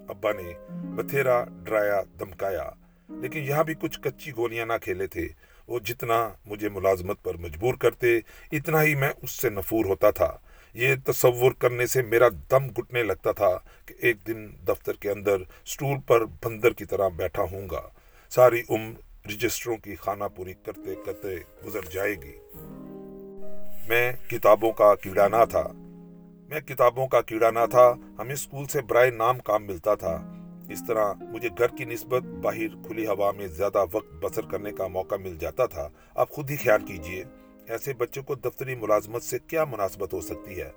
ابا 0.10 0.32
نے 0.32 0.54
بتھیرا 0.70 1.44
ڈرایا 1.64 2.02
دمکایا 2.20 2.70
لیکن 3.10 3.40
یہاں 3.40 3.64
بھی 3.64 3.74
کچھ 3.74 4.00
کچی 4.00 4.32
گولیاں 4.38 4.66
نہ 4.66 4.74
کھیلے 4.82 5.08
تھے۔ 5.08 5.28
وہ 5.68 5.80
جتنا 5.80 6.30
مجھے 6.46 6.70
ملازمت 6.70 7.24
پر 7.24 7.38
مجبور 7.38 7.74
کرتے، 7.74 8.18
اتنا 8.52 8.84
ہی 8.84 8.96
میں 8.96 9.10
اس 9.22 9.32
سے 9.32 9.50
نفور 9.50 9.86
ہوتا 9.86 10.12
تھا۔ 10.12 10.38
یہ 10.74 10.96
تصور 11.06 11.52
کرنے 11.52 11.86
سے 11.86 12.02
میرا 12.02 12.30
دم 12.52 12.68
گھٹنے 12.68 13.04
لگتا 13.04 13.32
تھا 13.32 13.58
کہ 13.86 13.94
ایک 14.00 14.18
دن 14.28 14.48
دفتر 14.68 14.94
کے 14.94 15.12
اندر 15.12 15.38
سٹول 15.66 15.98
پر 16.08 16.26
بندر 16.26 16.74
کی 16.74 16.86
طرح 16.86 17.08
بیٹھا 17.08 17.44
ہوں 17.52 17.68
گا۔ 17.72 17.82
ساری 18.30 18.62
عمر 18.70 19.28
رجسٹروں 19.28 19.78
کی 19.78 19.96
خانہ 19.96 20.24
پوری 20.36 20.54
کرتے 20.54 20.96
کرتے 21.06 21.36
گزر 21.66 21.80
جائے 21.94 22.16
گی۔ 22.16 22.38
میں 23.88 24.14
کتابوں 24.30 24.72
کا 24.72 24.96
کیڑا 24.96 25.28
نہ 25.28 25.46
تھا۔ 25.50 25.68
میں 26.50 26.60
کتابوں 26.60 27.08
کا 27.08 27.22
کیڑا 27.22 27.52
نہ 27.52 27.66
تھا۔ 27.70 27.94
ہمیں 28.20 28.34
اسکول 28.34 28.66
سے 28.66 28.82
برائے 28.82 29.10
نام 29.10 29.40
کام 29.40 29.64
ملتا 29.66 29.96
تھا۔ 29.96 30.34
اس 30.70 30.84
طرح 30.88 31.14
مجھے 31.14 31.50
گھر 31.58 31.68
کی 31.68 31.86
نسبت 31.86 32.24
باہر 32.24 32.88
کھلی 32.88 33.08
ہوا 33.08 33.32
میں 33.32 33.48
زیادہ 33.48 33.86
وقت 33.92 34.14
بسر 34.14 34.42
کرنے 34.42 34.72
کا 34.72 34.88
موقع 34.88 35.16
مل 35.16 35.38
جاتا 35.40 35.66
تھا۔ 35.66 35.90
آپ 36.16 36.30
خود 36.30 36.52
ہی 36.52 36.56
خیال 36.56 36.86
کیجیے۔ 36.86 37.24
ایسے 37.68 37.94
بچوں 37.94 38.24
کو 38.24 38.36
دفتری 38.36 38.76
ملازمت 38.76 39.24
سے 39.24 39.38
کیا 39.48 39.66
مناسبت 39.66 40.14
ہو 40.14 40.22
سکتی 40.22 40.62
ہے؟ 40.62 40.72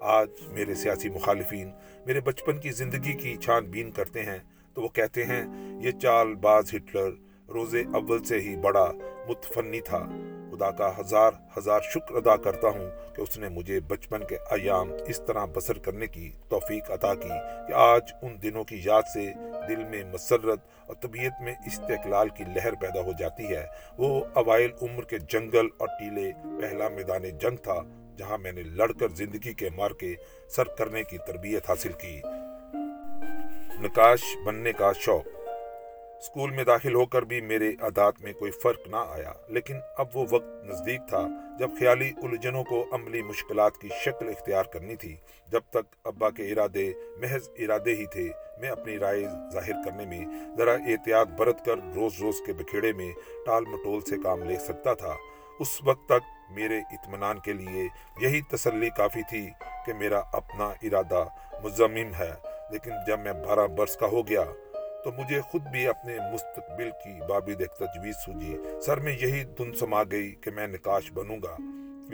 آج 0.00 0.28
میرے 0.52 0.74
سیاسی 0.74 1.08
مخالفین 1.08 1.70
میرے 2.06 2.20
بچپن 2.20 2.58
کی 2.58 2.70
زندگی 2.70 3.12
کی 3.12 3.36
چھان 3.36 3.64
بین 3.64 3.90
کرتے 3.90 4.22
ہیں 4.22 4.38
تو 4.74 4.82
وہ 4.82 4.88
کہتے 4.88 5.24
ہیں، 5.24 5.46
یہ 5.80 5.90
چال 5.90 6.34
باز 6.34 6.74
ہٹلر 6.74 7.10
روزے 7.52 7.82
اول 7.92 8.24
سے 8.24 8.40
ہی 8.40 8.56
بڑا 8.56 8.92
متفنی 9.28 9.80
تھا۔ 9.80 10.08
خدا 10.58 10.70
کا 10.70 10.92
ہزار 11.00 11.30
ہزار 11.58 11.80
شکر 11.80 12.14
ادا 12.14 12.36
کرتا 12.36 12.68
ہوں 12.68 12.90
کہ 13.16 13.20
اس 13.20 13.38
نے 13.38 13.48
مجھے 13.48 13.80
بچپن 13.80 14.24
کے 14.24 14.36
ایام 14.36 14.92
اس 15.06 15.20
طرح 15.26 15.44
بسر 15.44 15.78
کرنے 15.78 16.06
کی 16.06 16.32
توفیق 16.48 16.90
عطا 16.90 17.14
کی 17.14 17.28
کہ 17.68 17.72
آج 17.72 18.12
ان 18.22 18.36
دنوں 18.42 18.64
کی 18.64 18.80
یاد 18.84 19.02
سے 19.14 19.32
دل 19.68 19.84
میں 19.84 20.04
مسرت 20.12 20.58
اور 20.86 20.94
طبیعت 20.94 21.40
میں 21.40 21.54
استقلال 21.66 22.28
کی 22.28 22.44
لہر 22.44 22.74
پیدا 22.74 23.00
ہو 23.00 23.12
جاتی 23.18 23.46
ہے۔ 23.54 23.66
وہ 23.98 24.24
اوائل 24.34 24.70
عمر 24.82 25.02
کے 25.02 25.18
جنگل 25.18 25.66
اور 25.76 25.88
ٹیلے 25.88 26.32
پہلا 26.60 26.88
میدان 26.88 27.22
جنگ 27.22 27.56
تھا 27.56 27.80
جہاں 28.18 28.38
میں 28.38 28.52
نے 28.52 28.62
لڑ 28.62 28.92
کر 28.92 29.08
زندگی 29.08 29.54
کے 29.54 29.68
مار 29.76 29.90
کے 29.90 30.14
سر 30.48 30.64
کرنے 30.64 31.02
کی 31.02 31.18
تربیت 31.18 31.70
حاصل 31.70 31.92
کی۔ 31.92 32.20
نکاش 33.80 34.20
بننے 34.44 34.72
کا 34.72 34.92
شوق۔ 34.92 35.37
اسکول 36.18 36.50
میں 36.50 36.64
داخل 36.64 36.94
ہو 36.94 37.04
کر 37.06 37.22
بھی 37.22 37.40
میرے 37.40 37.68
عادات 37.80 38.20
میں 38.20 38.32
کوئی 38.38 38.50
فرق 38.62 38.86
نہ 38.88 39.02
آیا، 39.08 39.32
لیکن 39.48 39.76
اب 39.98 40.16
وہ 40.16 40.24
وقت 40.30 40.64
نزدیک 40.64 41.00
تھا 41.08 41.20
جب 41.58 41.70
خیالی 41.78 42.10
الجھنوں 42.22 42.62
کو 42.64 42.84
عملی 42.92 43.22
مشکلات 43.22 43.78
کی 43.80 43.88
شکل 44.04 44.28
اختیار 44.28 44.64
کرنی 44.72 44.96
تھی، 44.96 45.14
جب 45.48 45.60
تک 45.70 45.94
ابا 46.04 46.30
کے 46.30 46.50
ارادے 46.52 46.92
محض 47.20 47.48
ارادے 47.58 47.94
ہی 47.94 48.06
تھے، 48.06 48.28
میں 48.60 48.70
اپنی 48.70 48.98
رائے 48.98 49.24
ظاہر 49.52 49.84
کرنے 49.84 50.06
میں 50.06 50.24
ذرا 50.58 50.72
احتیاط 50.72 51.38
برت 51.38 51.64
کر 51.64 51.86
روز 51.94 52.20
روز 52.20 52.42
کے 52.46 52.52
بکھیڑے 52.52 52.92
میں 52.92 53.12
ٹال 53.46 53.64
مٹول 53.64 54.00
سے 54.08 54.22
کام 54.22 54.42
لے 54.42 54.56
سکتا 54.66 54.94
تھا۔ 54.94 55.14
اس 55.60 55.80
وقت 55.84 56.08
تک 56.08 56.26
میرے 56.54 56.78
اطمینان 56.92 57.38
کے 57.44 57.52
لیے 57.52 57.88
یہی 58.20 58.40
تسلی 58.50 58.90
کافی 58.96 59.22
تھی 59.30 59.48
کہ 59.86 59.92
میرا 59.94 60.22
اپنا 60.32 60.72
ارادہ 60.82 61.24
مزمم 61.64 62.14
ہے، 62.18 62.32
لیکن 62.70 63.04
جب 63.06 63.20
میں 63.20 63.32
بارہ 63.46 63.66
برس 63.76 63.96
کا 63.96 64.06
ہو 64.06 64.26
گیا 64.28 64.44
تو 65.08 65.22
مجھے 65.22 65.40
خود 65.40 65.62
بھی 65.62 65.86
اپنے 65.86 66.18
مستقبل 66.32 66.90
کی 67.04 67.20
بابد 67.28 67.60
ایک 67.60 67.70
تجویز 67.70 68.14
سوجی۔ 68.24 68.56
سر 68.80 69.00
میں 69.00 69.12
یہی 69.12 69.44
دن 69.44 69.72
سما 69.72 70.02
گئی 70.10 70.34
کہ 70.40 70.50
میں 70.50 70.66
نکاش 70.66 71.12
بنوں 71.12 71.36
گا۔ 71.36 71.56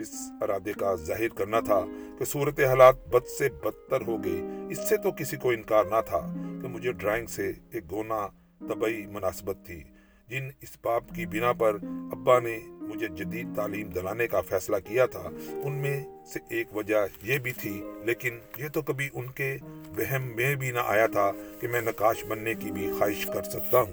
اس 0.01 0.15
ارادے 0.41 0.73
کا 0.73 0.95
ظاہر 0.95 1.29
کرنا 1.29 1.61
تھا 1.61 1.81
کہ 2.19 2.25
صورت 2.25 2.61
حالات 2.61 3.07
بد 3.07 3.27
سے 3.39 3.49
بدتر 3.49 4.01
ہو 4.01 4.25
گئی۔ 4.25 4.43
اس 4.71 4.89
سے 4.89 4.97
تو 4.97 5.11
کسی 5.11 5.37
کو 5.37 5.51
انکار 5.51 5.85
نہ 5.85 6.01
تھا 6.07 6.21
کہ 6.63 6.69
مجھے 6.69 6.93
ڈرائنگ 6.93 7.27
سے 7.27 7.53
ایک 7.73 7.91
گونا 7.91 8.27
طبعی 8.61 9.07
مناسبت 9.07 9.57
تھی۔ 9.67 9.85
جن 10.29 10.49
اسباب 10.61 11.05
کی 11.15 11.27
بنا 11.27 11.53
پر 11.53 11.77
ابا 12.13 12.39
نے 12.39 12.59
مجھے 12.67 13.09
جدید 13.09 13.57
تعلیم 13.57 13.89
دلانے 13.89 14.27
کا 14.27 14.41
فیصلہ 14.41 14.77
کیا 14.85 15.07
تھا، 15.07 15.31
ان 15.63 15.73
میں 15.73 16.05
سے 16.27 16.39
ایک 16.49 16.77
وجہ 16.77 16.97
یہ 17.23 17.39
بھی 17.39 17.53
تھی، 17.53 17.83
لیکن 18.05 18.39
یہ 18.57 18.69
تو 18.69 18.83
کبھی 18.83 19.09
ان 19.15 19.31
کے 19.31 19.57
وہم 19.97 20.37
میں 20.37 20.55
بھی 20.55 20.71
نہ 20.71 20.79
آیا 20.87 21.07
تھا 21.07 21.31
کہ 21.61 21.69
میں 21.69 21.81
نقاش 21.81 22.25
بننے 22.25 22.55
کی 22.55 22.71
بھی 22.71 22.91
خواہش 22.99 23.27
کر 23.27 23.43
سکتا 23.43 23.81
ہوں۔ 23.81 23.93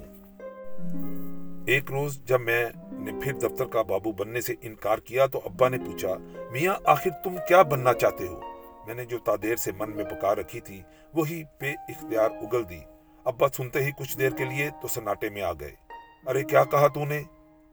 ایک 1.68 1.92
روز 1.92 2.20
جب 2.26 2.42
میں 2.42 2.70
نے 2.92 3.12
پھر 3.24 3.34
دفتر 3.34 3.66
کا 3.66 3.82
بابو 3.82 4.12
بننے 4.12 4.42
سے 4.42 4.56
انکار 4.62 4.98
کیا 4.98 5.26
تو 5.26 5.42
ابا 5.46 5.70
نے 5.70 5.78
پوچھا، 5.78 6.14
میاں 6.52 6.76
آخر 6.84 7.10
تم 7.24 7.36
کیا 7.48 7.62
بننا 7.62 7.94
چاہتے 7.94 8.28
ہو؟ 8.28 8.42
میں 8.88 8.96
نے 8.96 9.06
جو 9.06 9.18
تادیر 9.18 9.56
سے 9.56 9.72
من 9.78 9.92
میں 9.96 10.06
پکار 10.06 10.38
رکھی 10.38 10.60
تھی، 10.60 10.82
وہی 11.14 11.44
بے 11.60 11.72
اختیار 11.72 12.30
اگل 12.32 12.70
دی۔ 12.70 12.80
ابا 13.24 13.48
سنتے 13.48 13.84
ہی 13.84 13.92
کچھ 13.98 14.20
دیر 14.20 14.30
کے 14.30 14.46
لیے 14.46 14.70
تو 14.82 14.88
سناٹے 14.88 15.30
میں 15.30 15.42
آ 15.42 15.54
گئے۔ 15.54 15.91
ارے 16.28 16.44
کیا 16.44 16.64
کہا 16.64 16.88
تو 16.88 17.06
نے؟ 17.06 17.24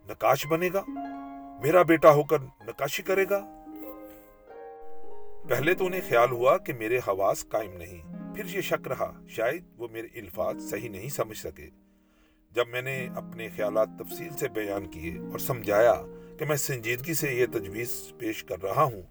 نکاش 0.09 0.47
بنے 0.47 0.69
گا؟ 0.75 0.83
میرا 1.63 1.83
بیٹا 1.83 2.11
ہو 2.11 2.23
کر 2.23 2.39
نکاشی 2.41 3.03
کرے 3.03 3.25
گا؟ 3.31 3.47
پہلے 5.49 5.75
تو 5.75 5.87
انہیں 5.87 6.01
خیال 6.09 6.31
ہوا 6.31 6.59
کہ 6.59 6.73
میرے 6.73 6.99
حواس 6.99 7.49
قائم 7.49 7.73
نہیں، 7.73 8.35
پھر 8.35 8.45
یہ 8.47 8.61
شک 8.61 8.89
رہا، 8.89 9.21
شاید 9.29 9.65
وہ 9.77 9.89
میرے 9.93 10.07
الفاظ 10.15 10.71
صحیح 10.71 10.89
نہیں 10.89 11.09
سمجھ 11.09 11.39
سکے۔ 11.39 11.69
جب 12.53 12.69
میں 12.69 12.83
نے 12.83 13.09
اپنے 13.17 13.49
خیالات 13.57 13.89
تفصیل 13.99 14.37
سے 14.39 14.49
بیان 14.49 14.87
کیے 14.87 15.19
اور 15.19 15.39
سمجھایا 15.39 15.95
کہ 16.39 16.45
میں 16.45 16.57
سنجیدگی 16.57 17.15
سے 17.15 17.35
یہ 17.35 17.47
تجویز 17.47 18.13
پیش 18.19 18.45
کر 18.45 18.63
رہا 18.63 18.83
ہوں، 18.83 19.03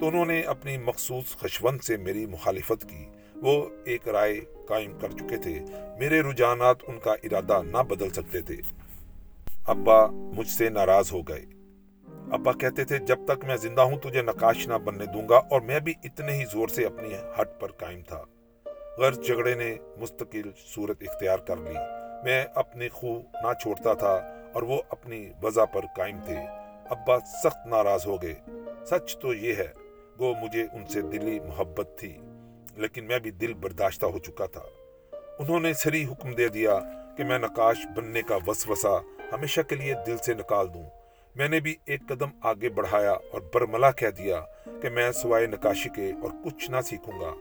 تو 0.00 0.08
انہوں 0.08 0.24
نے 0.24 0.40
اپنی 0.40 0.78
مخصوص 0.78 1.36
خشوند 1.36 1.80
سے 1.80 1.96
میری 1.96 2.26
مخالفت 2.26 2.88
کی۔ 2.90 3.06
وہ 3.42 3.66
ایک 3.84 4.08
رائے 4.08 4.40
قائم 4.68 4.98
کر 4.98 5.10
چکے 5.10 5.36
تھے۔ 5.36 5.58
میرے 5.98 6.20
رجحانات 6.20 6.76
ان 6.86 6.98
کا 6.98 7.12
ارادہ 7.12 7.62
نہ 7.62 7.82
بدل 7.82 8.10
سکتے 8.10 8.40
تھے۔ 8.40 8.56
ابا 9.66 10.06
مجھ 10.06 10.48
سے 10.48 10.68
ناراض 10.68 11.12
ہو 11.12 11.20
گئے۔ 11.20 11.44
ابا 12.32 12.52
کہتے 12.52 12.84
تھے، 12.84 12.98
جب 12.98 13.18
تک 13.28 13.44
میں 13.44 13.56
زندہ 13.56 13.80
ہوں 13.80 13.96
تجھے 13.96 14.22
نقاش 14.22 14.68
نہ 14.68 14.74
بننے 14.74 15.06
دوں 15.06 15.28
گا، 15.28 15.36
اور 15.36 15.60
میں 15.60 15.80
بھی 15.80 15.94
اتنے 16.04 16.32
ہی 16.32 16.44
زور 16.52 16.68
سے 16.68 16.84
اپنی 16.84 17.14
ہٹ 17.40 17.48
پر 17.60 17.72
قائم 17.72 18.00
تھا۔ 18.08 18.24
غرض 18.98 19.20
جھگڑے 19.20 19.54
نے 19.54 19.76
مستقل 19.96 20.50
صورت 20.74 21.02
اختیار 21.08 21.38
کر 21.38 21.56
لی۔ 21.56 21.74
میں 22.24 22.44
اپنے 22.54 22.88
خو 22.88 23.18
نہ 23.18 23.52
چھوڑتا 23.62 23.94
تھا 23.94 24.32
اور 24.52 24.62
وہ 24.62 24.82
اپنی 24.90 25.30
وضع 25.42 25.64
پر 25.64 25.80
قائم 25.96 26.16
تھے۔ 26.24 26.36
ابا 26.90 27.20
سخت 27.20 27.66
ناراض 27.66 28.06
ہو 28.06 28.22
گئے۔ 28.22 28.34
سچ 28.86 29.18
تو 29.18 29.34
یہ 29.34 29.54
ہے، 29.54 29.68
وہ 30.18 30.34
مجھے 30.42 30.66
ان 30.72 30.86
سے 30.86 31.02
دلی 31.02 31.40
محبت 31.40 31.88
تھی۔ 31.98 32.18
لیکن 32.76 33.04
میں 33.04 33.18
بھی 33.18 33.30
دل 33.30 33.54
برداشتہ 33.54 34.06
ہو 34.06 34.18
چکا 34.18 34.46
تھا۔ 34.46 34.62
انہوں 35.38 35.60
نے 35.60 35.72
سری 35.72 36.04
حکم 36.04 36.32
دے 36.32 36.48
دیا 36.48 36.78
کہ 37.16 37.24
میں 37.24 37.38
نقاش 37.38 37.76
بننے 37.96 38.22
کا 38.22 38.38
وسوسہ 38.46 39.02
ہمیشہ 39.32 39.60
کے 39.60 39.74
لیے 39.74 39.94
دل 40.06 40.16
سے 40.16 40.34
نکال 40.34 40.74
دوں۔ 40.74 40.84
میں 41.36 41.48
نے 41.48 41.60
بھی 41.60 41.76
ایک 41.84 42.00
قدم 42.08 42.28
آگے 42.42 42.68
بڑھایا 42.68 43.12
اور 43.12 43.40
برملا 43.54 43.90
کہہ 43.90 44.08
دیا 44.08 44.40
کہ 44.82 44.88
میں 44.88 45.12
سوائے 45.12 45.46
نکاشی 45.46 45.88
کے 45.88 46.12
اور 46.22 46.30
کچھ 46.44 46.70
نہ 46.70 46.80
سیکھوں 46.80 47.20
گا۔ 47.20 47.34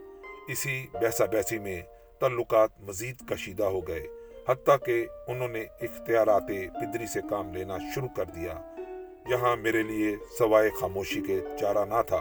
اسی 0.47 0.85
بحثہ 0.93 1.23
بحثی 1.23 1.59
میں 1.59 1.81
تعلقات 2.19 2.69
مزید 2.79 3.15
کشیدہ 3.29 3.63
ہو 3.63 3.87
گئے، 3.87 4.07
حتیٰ 4.49 4.75
کہ 4.85 5.07
انہوں 5.27 5.47
نے 5.47 5.61
اختیارات 5.61 6.47
پدری 6.47 7.07
سے 7.07 7.19
کام 7.29 7.53
لینا 7.53 7.77
شروع 7.95 8.07
کر 8.07 8.25
دیا۔ 8.25 8.75
یہاں 9.29 9.55
میرے 9.55 9.83
لیے 9.83 10.15
سوائے 10.37 10.69
خاموشی 10.79 11.21
کے 11.21 11.39
چارہ 11.59 11.85
نہ 11.85 12.01
تھا۔ 12.07 12.19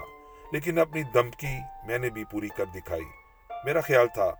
لیکن 0.52 0.78
اپنی 0.78 1.02
دمکی 1.02 1.56
میں 1.86 1.98
نے 1.98 2.10
بھی 2.10 2.24
پوری 2.24 2.48
کر 2.48 2.64
دکھائی۔ 2.74 3.04
میرا 3.64 3.80
خیال 3.80 4.06
تھا، 4.08 4.34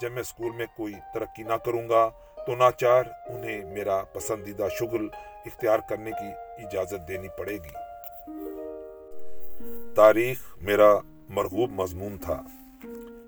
جب 0.00 0.12
میں 0.12 0.20
اسکول 0.20 0.52
میں 0.56 0.66
کوئی 0.76 0.94
ترقی 1.14 1.42
نہ 1.42 1.52
کروں 1.64 1.88
گا 1.88 2.10
تو 2.46 2.56
ناچار 2.56 3.04
انہیں 3.26 3.74
میرا 3.74 4.02
پسندیدہ 4.02 4.66
شغل 4.78 5.08
اختیار 5.46 5.78
کرنے 5.78 6.10
کی 6.10 6.28
اجازت 6.64 7.08
دینی 7.08 7.28
پڑے 7.28 7.56
گی۔ 7.56 7.74
تاریخ 9.94 10.38
میرا 10.60 10.94
مرغوب 11.28 11.70
مضمون 11.70 12.18
تھا۔ 12.18 12.42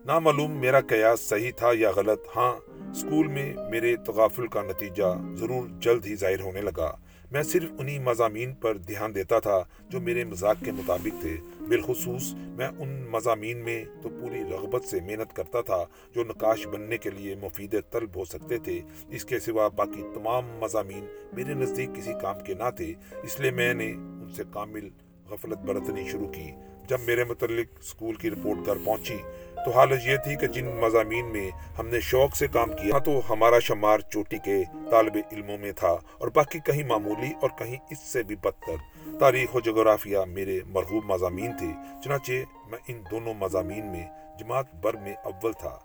نامعلوم 0.05 0.51
میرا 0.51 0.81
قیاس 0.81 1.21
صحیح 1.29 1.51
تھا 1.57 1.71
یا 1.75 1.91
غلط 1.91 2.21
ہاں 2.37 2.53
اسکول 2.91 3.27
میں 3.27 3.55
میرے 3.71 3.97
تغافل 3.97 4.47
کا 4.47 4.63
نتیجہ 4.63 5.35
ضرور 5.35 5.69
جلد 5.81 6.07
ہی 6.07 6.17
ظاہر 6.17 6.41
ہونے 6.41 6.61
لگا۔ 6.61 6.97
میں 7.31 7.43
صرف 7.43 7.71
انہی 7.79 7.99
مضامین 7.99 8.55
پر 8.55 8.77
دھیان 8.77 9.15
دیتا 9.15 9.39
تھا 9.39 9.65
جو 9.89 10.01
میرے 10.01 10.25
مزاق 10.25 10.57
کے 10.65 10.73
مطابق 10.73 11.23
تھے۔ 11.23 11.37
بالخصوص 11.69 12.35
میں 12.35 12.69
ان 12.79 13.07
مضامین 13.11 13.57
میں 13.57 13.85
تو 14.03 14.09
پوری 14.09 14.45
رغبت 14.51 14.85
سے 14.85 15.01
محنت 15.01 15.37
کرتا 15.37 15.61
تھا 15.61 15.85
جو 16.15 16.25
نقاش 16.25 16.67
بننے 16.67 16.99
کے 16.99 17.11
لیے 17.11 17.35
مفید 17.35 17.75
طلب 17.91 18.17
ہو 18.17 18.25
سکتے 18.25 18.59
تھے۔ 18.59 18.81
اس 19.09 19.25
کے 19.25 19.41
سوا 19.41 19.69
باقی 19.69 20.03
تمام 20.15 20.45
مضامین 20.61 21.07
میرے 21.33 21.55
نزدیک 21.55 21.91
کسی 21.95 22.13
کام 22.23 22.37
کے 22.47 22.55
نہ 22.55 22.71
تھے، 22.77 22.95
اس 23.23 23.41
لیے 23.41 23.51
میں 23.51 23.75
نے 23.75 23.93
ان 23.93 24.31
سے 24.37 24.43
کامل 24.51 24.89
غفلت 25.31 25.59
برتنی 25.59 26.09
شروع 26.09 26.29
کی۔ 26.29 26.51
جب 26.91 27.01
میرے 27.01 27.25
متعلق 27.25 27.79
اسکول 27.79 28.15
کی 28.15 28.31
رپورٹ 28.31 28.59
کر 28.67 28.77
پہنچی 28.85 29.17
تو 29.65 29.71
حالت 29.71 30.01
یہ 30.07 30.17
تھی 30.17 30.37
کہ 30.37 30.47
جن 30.47 30.67
مضامین 30.67 31.27
میں 31.27 31.51
ہم 31.79 31.89
نے 31.89 32.01
شوق 32.01 32.37
سے 32.37 32.47
کام 32.47 32.71
کیا 32.71 32.99
تو 32.99 33.21
ہمارا 33.31 33.59
شمار 33.59 33.99
چوٹی 33.99 34.39
کے 34.39 34.63
طالب 34.91 35.17
علموں 35.33 35.59
میں 35.59 35.73
تھا 35.73 35.89
اور 35.89 36.29
باقی 36.29 36.59
کہیں 36.59 36.85
معمولی 36.85 37.33
اور 37.43 37.51
کہیں 37.59 37.77
اس 37.91 37.99
سے 37.99 38.23
بھی 38.23 38.37
بدتر۔ 38.37 38.75
تاریخ 39.21 39.57
و 39.57 39.61
جغرافیہ 39.61 40.19
میرے 40.19 40.61
مرغوب 40.67 41.05
مضامین 41.05 41.57
تھے، 41.57 42.01
چنانچہ 42.05 42.33
میں 42.71 42.79
ان 42.89 43.03
دونوں 43.11 43.35
مضامین 43.35 43.87
میں 43.87 44.07
جماعت 44.41 44.75
بر 44.75 44.97
میں 44.97 45.15
اول 45.15 45.53
تھا۔ 45.53 45.79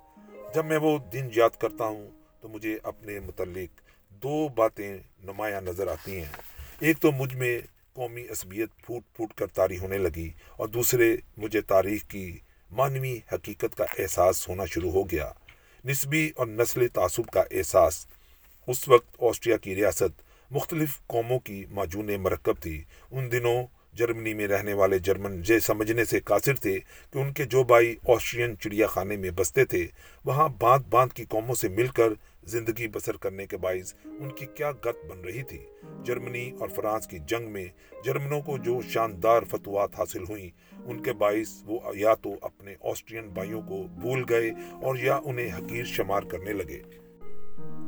جب 0.55 0.65
میں 0.65 0.77
وہ 0.77 0.97
دن 0.97 1.29
یاد 1.35 1.62
کرتا 1.62 1.85
ہوں 1.85 2.07
تو 2.41 2.47
مجھے 2.47 2.77
اپنے 2.83 3.19
متعلق 3.19 3.81
دو 4.09 4.47
باتیں 4.47 4.97
نمایاں 5.24 5.62
نظر 5.62 5.88
آتی 5.88 6.17
ہیں۔ 6.17 6.31
ایک 6.79 7.00
تو 7.00 7.12
مجھ 7.12 7.35
میں 7.35 7.62
قومی 7.95 8.21
عصبیت 8.21 8.69
پھوٹ 8.85 9.03
پھوٹ 9.15 9.33
کر 9.33 9.47
تاری 9.47 9.77
ہونے 9.77 9.97
لگی 9.97 10.29
اور 10.57 10.67
دوسرے 10.67 11.17
مجھے 11.37 11.61
تاریخ 11.61 12.03
کی 12.03 12.39
مانوی 12.71 13.19
حقیقت 13.33 13.77
کا 13.77 13.85
احساس 13.99 14.49
ہونا 14.49 14.65
شروع 14.65 14.91
ہو 14.91 15.09
گیا۔ 15.09 15.31
نسبی 15.85 16.31
اور 16.35 16.47
نسل 16.47 16.87
تعصب 16.87 17.27
کا 17.27 17.43
احساس۔ 17.51 18.07
اس 18.67 18.87
وقت 18.87 19.23
آسٹریا 19.23 19.57
کی 19.57 19.75
ریاست 19.75 20.21
مختلف 20.51 21.07
قوموں 21.07 21.39
کی 21.39 21.65
معجون 21.71 22.09
مرکب 22.21 22.53
تھی۔ 22.61 22.83
ان 23.11 23.31
دنوں 23.31 23.63
جرمنی 23.95 24.33
میں 24.33 24.47
رہنے 24.47 24.73
والے 24.73 24.99
جرمن 24.99 25.41
یہ 25.49 25.59
سمجھنے 25.59 26.05
سے 26.05 26.19
قاصر 26.19 26.55
تھے 26.55 26.79
کہ 27.11 27.17
ان 27.17 27.33
کے 27.33 27.43
جو 27.43 27.63
بھائی 27.63 27.95
آسٹرین 28.07 28.57
چڑیا 28.59 28.87
خانے 28.87 29.17
میں 29.17 29.31
بستے 29.31 29.65
تھے، 29.65 29.87
وہاں 30.25 30.49
باندھ 30.61 30.87
باندھ 30.89 31.13
کی 31.13 31.25
قوموں 31.25 31.55
سے 31.55 31.69
مل 31.69 31.87
کر 31.87 32.13
زندگی 32.43 32.87
بسر 32.87 33.17
کرنے 33.17 33.45
کے 33.45 33.57
باعث 33.57 33.93
ان 34.03 34.29
کی 34.29 34.45
کیا 34.55 34.71
گت 34.71 35.05
بن 35.09 35.19
رہی 35.19 35.43
تھی۔ 35.43 35.59
جرمنی 36.03 36.51
اور 36.59 36.69
فرانس 36.69 37.07
کی 37.07 37.19
جنگ 37.19 37.49
میں 37.49 37.65
جرمنوں 38.03 38.41
کو 38.41 38.57
جو 38.57 38.79
شاندار 38.89 39.43
فتوات 39.43 39.99
حاصل 39.99 40.23
ہوئیں، 40.29 40.49
ان 40.85 41.03
کے 41.03 41.13
باعث 41.13 41.63
وہ 41.65 41.79
یا 41.95 42.13
تو 42.13 42.33
اپنے 42.41 42.75
آسٹرین 42.81 43.29
بھائیوں 43.29 43.61
کو 43.61 43.87
بھول 44.01 44.23
گئے 44.29 44.51
اور 44.81 44.95
یا 44.95 45.19
انہیں 45.25 45.51
حقیر 45.57 45.85
شمار 45.85 46.21
کرنے 46.21 46.53
لگے۔ 46.53 46.81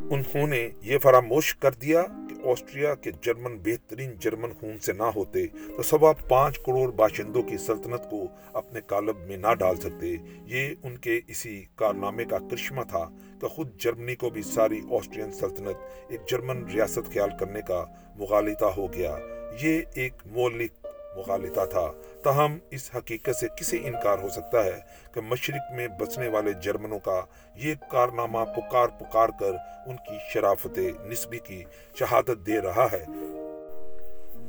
انہوں 0.10 0.48
نے 0.48 0.70
یہ 0.82 0.98
فراموش 0.98 1.56
کر 1.56 1.72
دیا 1.72 2.04
آسٹریا 2.52 2.96
کے 2.96 3.12
جرمن 3.22 3.58
بہترین 3.58 4.12
جرمن 4.20 4.52
خون 4.60 4.80
سے 4.80 4.94
نہ 4.94 5.10
ہوتے 5.16 5.46
تو 5.48 5.84
سوا 5.84 6.12
پانچ 6.28 6.60
کروڑ 6.60 6.92
باشندوں 6.92 7.42
کی 7.42 7.58
سلطنت 7.58 8.10
کو 8.10 8.28
اپنے 8.54 8.80
کالب 8.88 9.18
میں 9.28 9.38
نہ 9.38 9.54
ڈال 9.60 9.76
سکتے۔ 9.76 10.16
یہ 10.46 10.76
ان 10.84 10.98
کے 10.98 11.20
اسی 11.28 11.64
کارنامے 11.76 12.26
کا 12.26 12.38
کرشمہ 12.38 12.82
تھا 12.82 13.10
کہ 13.42 13.48
خود 13.48 13.78
جرمنی 13.78 14.16
کو 14.16 14.30
بھی 14.30 14.42
ساری 14.42 14.82
آسٹرین 14.92 15.32
سلطنت 15.32 16.10
ایک 16.10 16.22
جرمن 16.32 16.64
ریاست 16.66 17.14
خیال 17.14 17.30
کرنے 17.40 17.62
کا 17.68 17.86
مغالطہ 18.16 18.66
ہو 18.66 18.94
گیا۔ 18.94 19.18
یہ 19.62 19.82
ایک 19.94 20.14
مولک 20.26 20.77
مغالطہ 21.18 21.66
تھا۔ 21.66 21.92
تاہم، 22.24 22.58
اس 22.72 22.90
حقیقت 22.96 23.36
سے 23.36 23.48
کسے 23.58 23.78
انکار 23.78 24.20
ہو 24.20 24.30
سکتا 24.30 24.64
ہے 24.64 24.80
کہ 25.14 25.22
مشرق 25.22 25.72
میں 25.72 25.88
بسنے 25.88 26.28
والے 26.28 26.54
جرمنوں 26.54 27.00
کا 27.00 27.22
یہ 27.56 27.74
کارنامہ 27.92 28.46
پکار 28.56 28.88
پکار 28.88 29.30
کر 29.40 29.52
ان 29.86 29.96
کی 29.96 30.18
شرافت 30.34 30.80
نسبی 31.06 31.40
کی 31.40 31.64
شہادت 32.00 32.48
دے 32.48 32.62
رہا 32.62 32.88
ہے۔ 32.92 33.04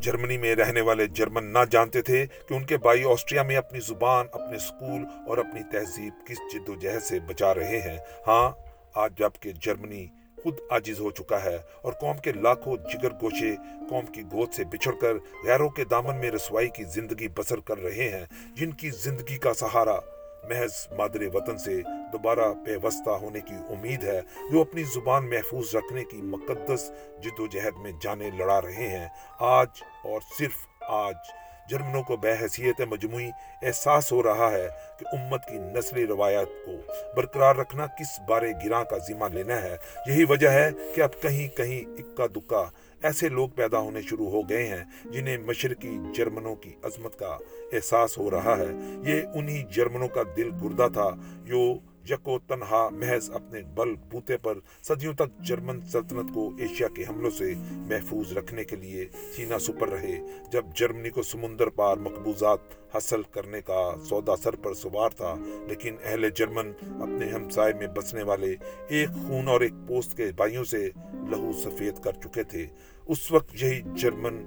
جرمنی 0.01 0.39
میں 0.39 0.55
رہنے 0.55 0.81
والے 0.81 1.07
جرمن 1.07 1.45
نہ 1.45 1.59
جانتے 1.71 2.03
تھے 2.03 2.27
کہ 2.49 2.55
ان 2.55 2.65
کے 2.65 2.77
بائی 2.77 3.05
آسٹریا 3.05 3.43
میں 3.43 3.57
اپنی 3.57 3.81
زبان، 3.81 4.27
اپنے 4.33 4.59
سکول 4.59 5.05
اور 5.27 5.39
اپنی 5.39 5.61
تہذیب 5.73 6.13
کس 6.27 6.39
جد 6.55 6.69
و 6.69 6.75
جہد 6.75 7.03
سے 7.03 7.21
بچا 7.21 7.55
رہے 7.55 7.79
ہیں۔ 7.79 7.99
ہاں 8.27 8.51
آج 8.95 9.19
جبکہ 9.19 9.53
جرمنی 9.53 10.07
خود 10.43 10.59
عاجز 10.71 11.01
ہو 11.01 11.11
چکا 11.11 11.43
ہے 11.45 11.57
اور 11.83 11.93
قوم 11.93 12.17
کے 12.17 12.33
لاکھوں 12.33 12.77
جگر 12.77 13.13
گوشے 13.23 13.55
قوم 13.89 14.07
کی 14.07 14.23
گود 14.23 14.53
سے 14.53 14.65
بچھڑ 14.65 14.93
کر 15.01 15.15
غیروں 15.47 15.69
کے 15.69 15.85
دامن 15.85 16.17
میں 16.17 16.31
رسوائی 16.31 16.69
کی 16.69 16.85
زندگی 16.85 17.29
بسر 17.29 17.61
کر 17.61 17.79
رہے 17.79 18.09
ہیں، 18.09 18.25
جن 18.57 18.71
کی 18.71 18.91
زندگی 18.91 19.39
کا 19.39 19.55
سہارا 19.55 19.99
محض 20.45 20.87
مادر 20.99 21.23
وطن 21.35 21.59
سے 21.59 21.83
دوبارہ 22.13 22.53
پیوستہ 22.65 23.11
ہونے 23.11 23.41
کی 23.41 23.55
امید 23.69 24.05
ہے، 24.05 24.21
جو 24.53 24.61
اپنی 24.61 24.83
زبان 24.83 25.31
محفوظ 25.31 25.75
رکھنے 25.75 26.05
کی 26.05 26.23
مقدس 26.23 26.93
جد 27.25 27.41
و 27.41 27.47
جہد 27.47 27.77
میں 27.83 27.93
جانے 28.03 28.31
لڑا 28.31 28.61
رہے 28.63 28.89
ہیں۔ 28.89 29.09
آج 29.39 29.83
اور 30.05 30.21
صرف 30.39 30.67
آج 30.81 31.17
جرمنوں 31.71 32.03
کو 32.03 32.17
بے 32.17 32.33
حیثیت 32.33 32.81
مجموعی 32.81 33.31
احساس 33.63 34.13
ہو 34.13 34.23
رہا 34.23 34.51
ہے 34.53 34.69
کہ 34.99 35.07
امت 35.13 35.45
کی 35.49 35.59
نسلی 35.59 36.07
روایت 36.07 36.67
کو 36.67 36.93
برقرار 37.17 37.57
رکھنا 37.57 37.87
کس 37.87 38.21
بارے 38.29 38.53
گراں 38.65 38.85
کا 38.85 38.99
ذمہ 38.99 39.25
لینا 39.33 39.63
ہے۔ 39.63 39.77
یہی 40.07 40.25
وجہ 40.25 40.49
ہے 40.49 40.71
کہ 40.95 41.01
اب 41.01 41.23
کہیں 41.23 41.57
کہیں 41.57 41.91
اکا 41.91 42.27
دکا 42.27 42.65
ایسے 43.03 43.29
لوگ 43.29 43.49
پیدا 43.49 43.79
ہونے 43.79 44.03
شروع 44.03 44.31
ہو 44.31 44.49
گئے 44.49 44.67
ہیں 44.67 44.85
جنہیں 45.05 45.39
مشرقی 45.39 45.99
جرمنوں 46.17 46.57
کی 46.57 46.73
عظمت 46.83 47.19
کا 47.19 47.39
احساس 47.73 48.19
ہو 48.19 48.31
رہا 48.31 48.57
ہے۔ 48.59 49.01
یہ 49.05 49.23
انہی 49.35 49.63
جرمنوں 49.63 50.09
کا 50.09 50.23
دل 50.37 50.51
گردہ 50.63 50.89
تھا 50.93 51.11
جو 51.45 51.75
یکو 52.11 52.39
تنہا 52.39 52.89
محض 52.89 53.31
اپنے 53.31 53.61
بل 53.75 53.95
بوتے 54.11 54.37
پر 54.37 54.59
صدیوں 54.83 55.13
تک 55.13 55.39
جرمن 55.41 55.81
سلطنت 55.83 56.33
کو 56.35 56.51
ایشیا 56.59 56.89
کے 56.89 57.05
حملوں 57.09 57.31
سے 57.31 57.53
محفوظ 57.89 58.33
رکھنے 58.33 58.65
کے 58.65 58.77
لیے 58.77 59.07
سینہ 59.37 59.59
سپر 59.59 59.89
رہے، 59.89 60.19
جب 60.53 60.65
جرمنی 60.75 61.11
کو 61.11 61.23
سمندر 61.23 61.69
پار 61.69 61.97
مقبوضات 61.97 62.77
حاصل 62.95 63.23
کرنے 63.23 63.61
کا 63.61 63.81
سودا 64.09 64.37
سر 64.37 64.57
پر 64.57 64.75
سوار 64.75 65.11
تھا، 65.11 65.35
لیکن 65.69 65.97
اہل 66.05 66.29
جرمن 66.31 66.73
اپنے 67.03 67.29
ہمسائے 67.31 67.73
میں 67.73 67.87
بسنے 67.87 68.23
والے 68.23 68.55
ایک 68.89 69.09
خون 69.27 69.49
اور 69.49 69.61
ایک 69.61 69.73
پوسٹ 69.89 70.17
کے 70.17 70.31
بھائیوں 70.37 70.65
سے 70.65 70.89
لہو 71.31 71.53
سفید 71.65 72.03
کر 72.05 72.13
چکے 72.13 72.43
تھے۔ 72.43 72.67
اس 73.07 73.31
وقت 73.33 73.63
یہی 73.63 73.81
جرمن 73.95 74.45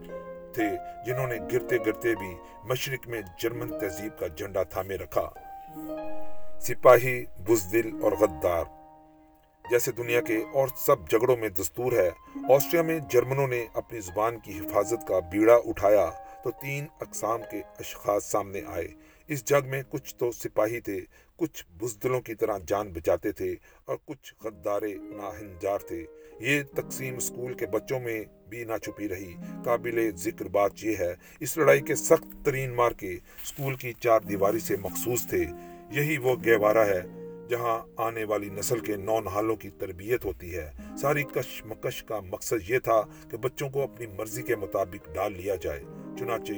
تھے 0.53 0.69
جنہوں 1.05 1.27
نے 1.27 1.37
گرتے 1.53 1.77
گرتے 1.85 2.15
بھی 2.15 2.35
مشرق 2.63 3.07
میں 3.07 3.21
جرمن 3.41 3.79
تہذیب 3.79 4.19
کا 4.19 4.27
جھنڈا 4.27 4.63
تھامے 4.63 4.97
رکھا۔ 4.97 5.29
سپاہی، 6.61 7.25
بزدل 7.47 7.89
اور 8.01 8.11
غدار۔ 8.11 8.63
جیسے 9.69 9.91
دنیا 9.91 10.21
کے 10.21 10.43
اور 10.53 10.67
سب 10.77 11.09
جگڑوں 11.09 11.37
میں 11.37 11.49
دستور 11.49 11.91
ہے، 11.91 12.09
آسٹریا 12.53 12.81
میں 12.81 12.99
جرمنوں 13.09 13.47
نے 13.47 13.65
اپنی 13.73 13.99
زبان 13.99 14.39
کی 14.39 14.59
حفاظت 14.59 15.07
کا 15.07 15.19
بیڑا 15.19 15.55
اٹھایا 15.55 16.11
تو 16.43 16.51
تین 16.51 16.85
اقسام 17.01 17.41
کے 17.51 17.61
اشخاص 17.79 18.25
سامنے 18.25 18.61
آئے۔ 18.67 18.87
اس 19.27 19.45
جگ 19.45 19.67
میں 19.67 19.83
کچھ 19.89 20.15
تو 20.15 20.31
سپاہی 20.31 20.79
تھے، 20.79 20.99
کچھ 21.35 21.65
بزدلوں 21.77 22.21
کی 22.21 22.35
طرح 22.35 22.57
جان 22.67 22.91
بچاتے 22.93 23.31
تھے 23.31 23.55
اور 23.85 23.97
کچھ 24.05 24.33
غدارے 24.43 24.93
ناہنجار 24.93 25.79
تھے۔ 25.79 26.05
یہ 26.39 26.63
تقسیم 26.75 27.15
اسکول 27.17 27.53
کے 27.53 27.65
بچوں 27.65 27.99
میں 27.99 28.23
بھی 28.49 28.63
نہ 28.63 28.77
چھپی 28.83 29.09
رہی۔ 29.09 29.35
قابل 29.65 30.11
ذکر 30.15 30.45
بات 30.45 30.71
یہ 30.81 30.95
ہے، 30.99 31.15
اس 31.39 31.57
لڑائی 31.57 31.81
کے 31.81 31.95
سخت 31.95 32.45
ترین 32.45 32.73
مار 32.73 32.91
کے 32.91 33.11
اسکول 33.13 33.75
کی 33.75 33.93
چار 33.93 34.19
دیواری 34.19 34.59
سے 34.59 34.75
مخصوص 34.75 35.27
تھے۔ 35.27 35.45
یہی 35.91 36.17
وہ 36.17 36.35
گہوارہ 36.45 36.77
ہے 36.77 37.01
جہاں 37.49 37.85
آنے 37.97 38.23
والی 38.23 38.49
نسل 38.49 38.79
کے 38.79 38.95
نونحالوں 38.95 39.55
کی 39.55 39.69
تربیت 39.69 40.25
ہوتی 40.25 40.55
ہے۔ 40.55 40.71
ساری 41.01 41.23
کش 41.23 41.65
مکش 41.65 42.03
کا 42.03 42.19
مقصد 42.19 42.69
یہ 42.69 42.79
تھا 42.79 43.01
کہ 43.31 43.37
بچوں 43.37 43.69
کو 43.69 43.83
اپنی 43.83 44.05
مرضی 44.07 44.41
کے 44.41 44.55
مطابق 44.55 45.13
ڈال 45.13 45.33
لیا 45.33 45.55
جائے۔ 45.55 45.83
چنانچہ 46.19 46.51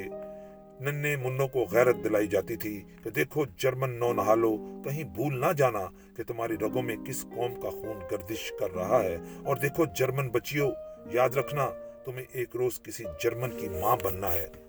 ننے 0.79 1.15
منوں 1.15 1.47
کو 1.47 1.65
غیرت 1.71 1.95
دلائی 2.03 2.27
جاتی 2.27 2.55
تھی 2.55 2.83
کہ 3.03 3.09
دیکھو 3.09 3.45
جرمن 3.57 3.89
نونحالو 3.89 4.57
کہیں 4.57 5.03
بھول 5.03 5.39
نہ 5.39 5.53
جانا 5.57 5.85
کہ 6.17 6.23
تمہاری 6.23 6.53
رگوں 6.61 6.81
میں 6.81 6.95
کس 6.95 7.25
قوم 7.35 7.61
کا 7.61 7.69
خون 7.69 7.97
گردش 8.11 8.53
کر 8.59 8.75
رہا 8.75 9.03
ہے۔ 9.03 9.17
اور 9.45 9.55
دیکھو 9.55 9.85
جرمن 9.97 10.29
بچیوں، 10.29 10.71
یاد 11.11 11.29
رکھنا 11.29 11.69
تمہیں 12.05 12.25
ایک 12.31 12.55
روز 12.55 12.81
کسی 12.83 13.03
جرمن 13.23 13.49
کی 13.49 13.67
ماں 13.69 13.97
بننا 14.03 14.33
ہے۔ 14.33 14.62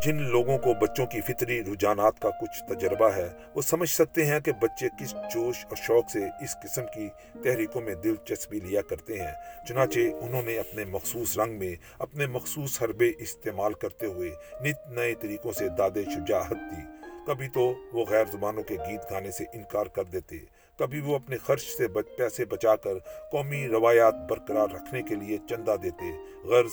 جن 0.00 0.22
لوگوں 0.22 0.58
کو 0.58 0.74
بچوں 0.74 1.06
کی 1.06 1.20
فطری 1.20 1.64
رجحانات 1.64 2.20
کا 2.20 2.30
کچھ 2.30 2.74
تجربہ 2.74 3.08
ہے، 3.08 3.28
وہ 3.54 3.62
سمجھ 3.62 3.88
سکتے 3.88 4.26
ہیں 4.26 4.40
کہ 4.40 4.52
بچے 4.52 4.88
کس 5.00 5.14
جوش 5.34 5.64
اور 5.64 5.76
شوق 5.76 6.10
سے 6.10 6.18
اس 6.24 6.56
قسم 6.62 6.82
کی 6.94 7.08
تحریکوں 7.44 7.80
میں 7.80 7.94
دلچسپی 7.94 8.60
لیا 8.60 8.82
کرتے 8.82 9.20
ہیں۔ 9.20 9.66
چنانچہ 9.68 9.98
انہوں 9.98 10.42
نے 10.42 10.58
اپنے 10.58 10.84
مخصوص 10.84 11.38
رنگ 11.38 11.58
میں 11.58 11.74
اپنے 11.98 12.26
مخصوص 12.26 12.82
حربے 12.82 13.12
استعمال 13.18 13.72
کرتے 13.72 14.06
ہوئے 14.06 14.30
نت 14.60 14.90
نئے 14.90 15.14
طریقوں 15.14 15.52
سے 15.52 15.68
داد 15.68 15.90
شجاعت 15.90 16.50
دی۔ 16.50 16.82
کبھی 17.26 17.48
تو 17.48 17.74
وہ 17.92 18.04
غیر 18.08 18.24
زبانوں 18.32 18.62
کے 18.62 18.74
گیت 18.74 19.10
گانے 19.10 19.30
سے 19.30 19.44
انکار 19.52 19.86
کر 19.86 20.04
دیتے، 20.04 20.36
کبھی 20.78 21.00
وہ 21.00 21.14
اپنے 21.14 21.36
خرچ 21.36 21.62
سے 21.62 21.88
پیسے 22.16 22.44
بچا 22.44 22.76
کر 22.76 22.98
قومی 23.32 23.68
روایات 23.68 24.14
برقرار 24.30 24.68
رکھنے 24.74 25.02
کے 25.02 25.14
لیے 25.14 25.38
چندہ 25.48 25.76
دیتے۔ 25.82 26.10
غرض 26.44 26.72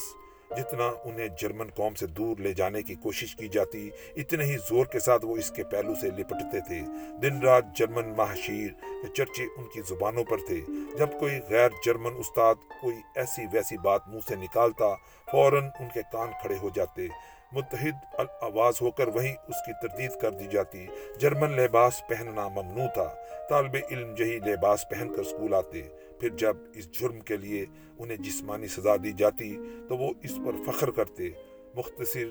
جتنا 0.56 0.92
انہیں 1.04 1.28
جرمن 1.38 1.70
قوم 1.74 1.94
سے 1.94 2.06
دور 2.06 2.36
لے 2.36 2.52
جانے 2.52 2.82
کی 2.82 2.94
کوشش 2.94 3.36
کی 3.36 3.48
جاتی، 3.48 3.90
اتنے 4.16 4.44
ہی 4.44 4.56
زور 4.56 4.86
کے 4.86 4.98
ساتھ 4.98 5.24
وہ 5.24 5.36
اس 5.36 5.50
کے 5.50 5.64
پہلو 5.64 5.94
سے 5.94 6.06
لپٹتے 6.06 6.60
تھے۔ 6.60 6.80
دن 7.22 7.42
رات 7.42 7.64
جرمن 7.74 8.08
مہاشیر 8.16 8.68
چرچے 9.14 9.42
ان 9.56 9.64
کی 9.74 9.80
زبانوں 9.80 10.24
پر 10.24 10.36
تھے۔ 10.38 10.60
جب 10.98 11.08
کوئی 11.20 11.40
غیر 11.50 11.68
جرمن 11.86 12.12
استاد 12.16 12.54
کوئی 12.80 12.96
ایسی 13.14 13.42
ویسی 13.52 13.76
بات 13.78 14.08
منہ 14.08 14.18
سے 14.28 14.34
نکالتا، 14.34 14.94
فوراً 15.32 15.64
ان 15.64 15.88
کے 15.94 16.00
کان 16.12 16.28
کھڑے 16.42 16.54
ہو 16.62 16.68
جاتے۔ 16.74 17.06
متحد 17.52 18.14
آواز 18.40 18.74
ہو 18.82 18.90
کر 18.90 19.08
وہیں 19.08 19.34
اس 19.48 19.66
کی 19.66 19.72
تردید 19.82 20.10
کر 20.20 20.30
دی 20.30 20.46
جاتی۔ 20.50 20.86
جرمن 21.18 21.50
لباس 21.50 22.02
پہننا 22.08 22.48
ممنوع 22.48 22.86
تھا۔ 22.86 23.14
طالب 23.50 23.76
علم 23.90 24.14
یہی 24.18 24.38
لباس 24.38 24.88
پہن 24.88 25.14
کر 25.14 25.20
اسکول 25.20 25.54
آتے۔ 25.54 25.82
پھر 26.20 26.28
جب 26.28 26.56
اس 26.74 26.92
جرم 26.92 27.20
کے 27.20 27.36
لیے 27.36 27.66
انہیں 27.98 28.16
جسمانی 28.16 28.66
سزا 28.66 28.96
دی 28.96 29.12
جاتی 29.12 29.56
تو 29.88 29.96
وہ 29.96 30.12
اس 30.22 30.38
پر 30.46 30.72
فخر 30.72 30.90
کرتے۔ 30.90 31.30
مختصر 31.76 32.28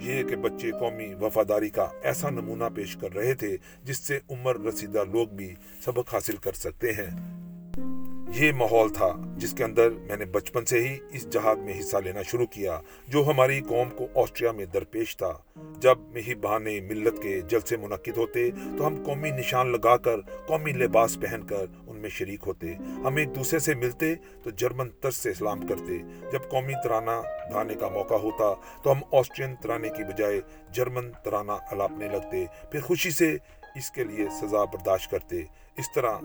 یہ 0.00 0.22
کہ 0.22 0.36
بچے 0.36 0.70
قومی 0.70 1.14
وفاداری 1.14 1.70
کا 1.70 1.88
ایسا 2.02 2.30
نمونہ 2.30 2.64
پیش 2.74 2.96
کر 2.96 3.14
رہے 3.14 3.34
تھے 3.34 3.56
جس 3.84 3.98
سے 3.98 4.18
عمر 4.30 4.60
رسیدہ 4.60 5.04
لوگ 5.12 5.28
بھی 5.28 5.54
سبق 5.84 6.14
حاصل 6.14 6.36
کر 6.36 6.52
سکتے 6.52 6.92
ہیں۔ 6.92 7.40
یہ 8.34 8.52
ماحول 8.52 8.88
تھا 8.88 9.34
جس 9.36 9.52
کے 9.52 9.64
اندر 9.64 9.90
میں 9.90 10.16
نے 10.16 10.24
بچپن 10.24 10.64
سے 10.64 10.80
ہی 10.80 10.98
اس 11.12 11.30
جہاد 11.30 11.56
میں 11.56 11.80
حصہ 11.80 11.96
لینا 11.96 12.22
شروع 12.22 12.46
کیا، 12.46 12.80
جو 13.08 13.24
ہماری 13.26 13.60
قوم 13.60 13.88
کو 13.90 14.22
آسٹریا 14.22 14.52
میں 14.52 14.66
درپیش 14.66 15.16
تھا۔ 15.16 15.32
جب 15.78 15.98
مہی 15.98 16.34
بہانے 16.34 16.80
ملت 16.80 17.22
کے 17.22 17.40
جلسے 17.40 17.76
منعقد 17.76 18.16
ہوتے 18.16 18.50
تو 18.78 18.86
ہم 18.86 19.02
قومی 19.06 19.30
نشان 19.30 19.72
لگا 19.72 19.96
کر 19.96 20.20
قومی 20.46 20.72
لباس 20.72 21.18
پہن 21.20 21.40
کر 21.46 21.66
میں 22.00 22.10
شریک 22.10 22.40
ہوتے، 22.46 22.74
ہم 22.74 23.16
ایک 23.16 23.34
دوسرے 23.34 23.58
سے 23.58 23.74
ملتے 23.74 24.14
تو 24.42 24.50
جرمن 24.50 24.88
طرز 24.90 25.14
سے 25.14 25.30
اسلام 25.30 25.66
کرتے۔ 25.66 25.98
جب 26.32 26.50
قومی 26.50 26.72
ترانہ 26.84 27.22
گانے 27.54 27.74
کا 27.74 27.88
موقع 27.88 28.14
ہوتا 28.14 28.54
تو 28.82 28.92
ہم 28.92 29.00
آسٹرین 29.12 29.54
ترانے 29.62 29.88
کی 29.88 30.04
بجائے 30.04 30.40
جرمن 30.72 31.12
ترانہ 31.24 31.52
الاپنے 31.52 32.08
لگتے۔ 32.08 32.44
پھر 32.72 32.80
خوشی 32.80 33.10
سے 33.10 33.36
اس 33.74 33.90
کے 33.90 34.04
لیے 34.04 34.28
سزا 34.40 34.64
برداشت 34.64 35.10
کرتے۔ 35.10 35.44
اس 35.76 35.92
طرح 35.94 36.18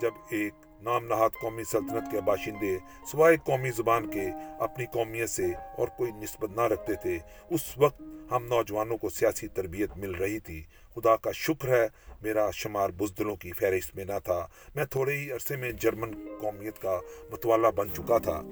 جب 0.00 0.10
ایک 0.30 0.54
نام 0.82 1.04
نہاد 1.04 1.30
قومی 1.40 1.64
سلطنت 1.64 2.10
کے 2.10 2.20
باشندے 2.20 2.78
سوائے 3.10 3.36
قومی 3.36 3.70
زبان 3.70 4.10
کے 4.10 4.26
اپنی 4.60 4.86
قومیت 4.86 5.30
سے 5.30 5.52
اور 5.78 5.88
کوئی 5.88 6.12
نسبت 6.12 6.50
نہ 6.50 6.60
رکھتے 6.60 6.94
تھے، 6.94 7.18
اس 7.50 7.78
وقت 7.78 8.02
ہم 8.30 8.44
نوجوانوں 8.44 8.96
کو 8.96 9.08
سیاسی 9.08 9.48
تربیت 9.48 9.96
مل 9.96 10.10
رہی 10.10 10.38
تھی۔ 10.38 10.62
خدا 10.94 11.16
کا 11.16 11.32
شکر 11.32 11.68
ہے، 11.68 11.88
میرا 12.22 12.50
شمار 12.50 12.90
بزدلوں 12.90 13.36
کی 13.36 13.52
فہرست 13.52 13.96
میں 13.96 14.04
نہ 14.04 14.18
تھا۔ 14.24 14.46
میں 14.74 14.84
تھوڑے 14.84 15.16
ہی 15.16 15.32
عرصے 15.32 15.56
میں 15.56 15.72
جرمن 15.72 16.10
قومیت 16.40 16.82
کا 16.82 17.00
متوالا 17.30 17.70
بن 17.70 17.88
چکا 17.92 18.18
تھا۔ 18.18 18.42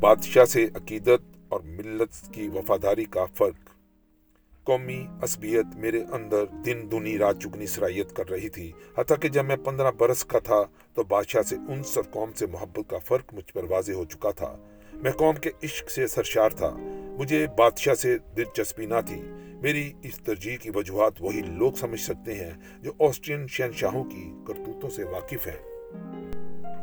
بادشاہ 0.00 0.44
سے 0.44 0.64
عقیدت 0.64 1.22
اور 1.48 1.60
ملت 1.60 2.34
کی 2.34 2.48
وفاداری 2.48 3.04
کا 3.04 3.24
فرق۔ 3.24 3.70
قومی 4.62 5.06
عصبیت 5.22 5.66
میرے 5.76 6.02
اندر 6.12 6.46
دن 6.46 6.88
دنی 6.90 7.18
رات 7.18 7.36
چگنی 7.40 7.66
صلاحیت 7.66 8.16
کر 8.16 8.30
رہی 8.30 8.48
تھی۔ 8.48 8.72
حتیٰ 8.98 9.16
کہ 9.22 9.28
جب 9.28 9.44
میں 9.44 9.56
پندرہ 9.56 9.90
برس 9.90 10.24
کا 10.24 10.38
تھا 10.38 10.62
تو 10.94 11.02
بادشاہ 11.02 11.42
سے 11.42 11.56
انس 11.56 11.96
اور 11.96 12.04
قوم 12.10 12.32
سے 12.32 12.46
محبت 12.46 12.90
کا 12.90 12.98
فرق 12.98 13.34
مجھ 13.34 13.52
پر 13.52 13.64
واضح 13.64 13.92
ہو 13.92 14.04
چکا 14.04 14.30
تھا۔ 14.30 14.56
میں 14.92 15.12
قوم 15.12 15.34
کے 15.34 15.50
عشق 15.62 15.90
سے 15.90 16.06
سرشار 16.06 16.50
تھا۔ 16.50 16.70
مجھے 17.18 17.46
بادشاہ 17.58 17.94
سے 17.94 18.18
دلچسپی 18.36 18.86
نہ 18.86 18.94
تھی۔ 19.06 19.22
میری 19.62 19.92
اس 20.02 20.18
ترجیح 20.18 20.56
کی 20.56 20.70
وجوہات 20.74 21.12
وہی 21.20 21.42
لوگ 21.42 21.72
سمجھ 21.72 22.00
سکتے 22.00 22.34
ہیں 22.34 22.50
جو 22.78 22.92
آسٹرین 22.98 23.46
شہنشاہوں 23.46 24.04
کی 24.04 24.32
کرتوتوں 24.48 24.90
سے 24.90 25.04
واقف 25.04 25.46
ہیں۔ 25.46 25.78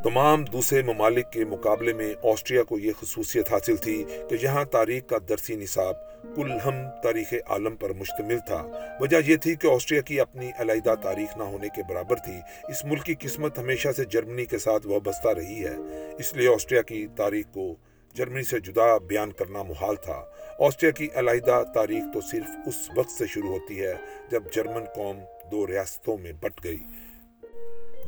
تمام 0.03 0.45
دوسرے 0.45 0.81
ممالک 0.81 1.31
کے 1.31 1.45
مقابلے 1.45 1.93
میں 1.93 2.13
آسٹریا 2.23 2.63
کو 2.63 2.79
یہ 2.79 2.91
خصوصیت 3.01 3.53
حاصل 3.53 3.75
تھی 3.75 4.03
کہ 4.29 4.37
یہاں 4.41 4.65
تاریخ 4.65 5.05
کا 5.05 5.17
درسی 5.29 5.55
نصاب 5.55 5.95
کل 6.35 6.51
ہم 6.65 6.73
تاریخ 7.03 7.33
عالم 7.47 7.75
پر 7.75 7.93
مشتمل 7.93 8.37
تھا۔ 8.47 8.67
وجہ 8.99 9.17
یہ 9.25 9.35
تھی 9.35 9.55
کہ 9.55 9.67
آسٹریا 9.67 10.01
کی 10.01 10.19
اپنی 10.19 10.49
علیحدہ 10.57 10.95
تاریخ 11.01 11.37
نہ 11.37 11.43
ہونے 11.43 11.67
کے 11.75 11.81
برابر 11.89 12.15
تھی۔ 12.15 12.37
اس 12.67 12.85
ملک 12.85 13.03
کی 13.03 13.15
قسمت 13.19 13.59
ہمیشہ 13.59 13.89
سے 13.95 14.05
جرمنی 14.05 14.45
کے 14.45 14.57
ساتھ 14.57 14.87
وابستہ 14.87 15.27
رہی 15.27 15.65
ہے۔ 15.65 15.75
اس 16.19 16.33
لیے 16.33 16.49
آسٹریا 16.49 16.81
کی 16.81 17.07
تاریخ 17.15 17.45
کو 17.53 17.75
جرمنی 18.15 18.43
سے 18.43 18.59
جدا 18.59 18.97
بیان 18.97 19.31
کرنا 19.31 19.63
محال 19.63 19.95
تھا۔ 19.95 20.25
آسٹریا 20.59 20.91
کی 20.91 21.07
علیحدہ 21.15 21.63
تاریخ 21.73 22.03
تو 22.13 22.21
صرف 22.21 22.67
اس 22.67 22.89
وقت 22.95 23.09
سے 23.09 23.27
شروع 23.27 23.49
ہوتی 23.49 23.85
ہے 23.85 23.93
جب 24.29 24.43
جرمن 24.51 24.85
قوم 24.95 25.19
دو 25.51 25.67
ریاستوں 25.67 26.17
میں 26.17 26.31
بٹ 26.31 26.63
گئی۔ 26.63 26.77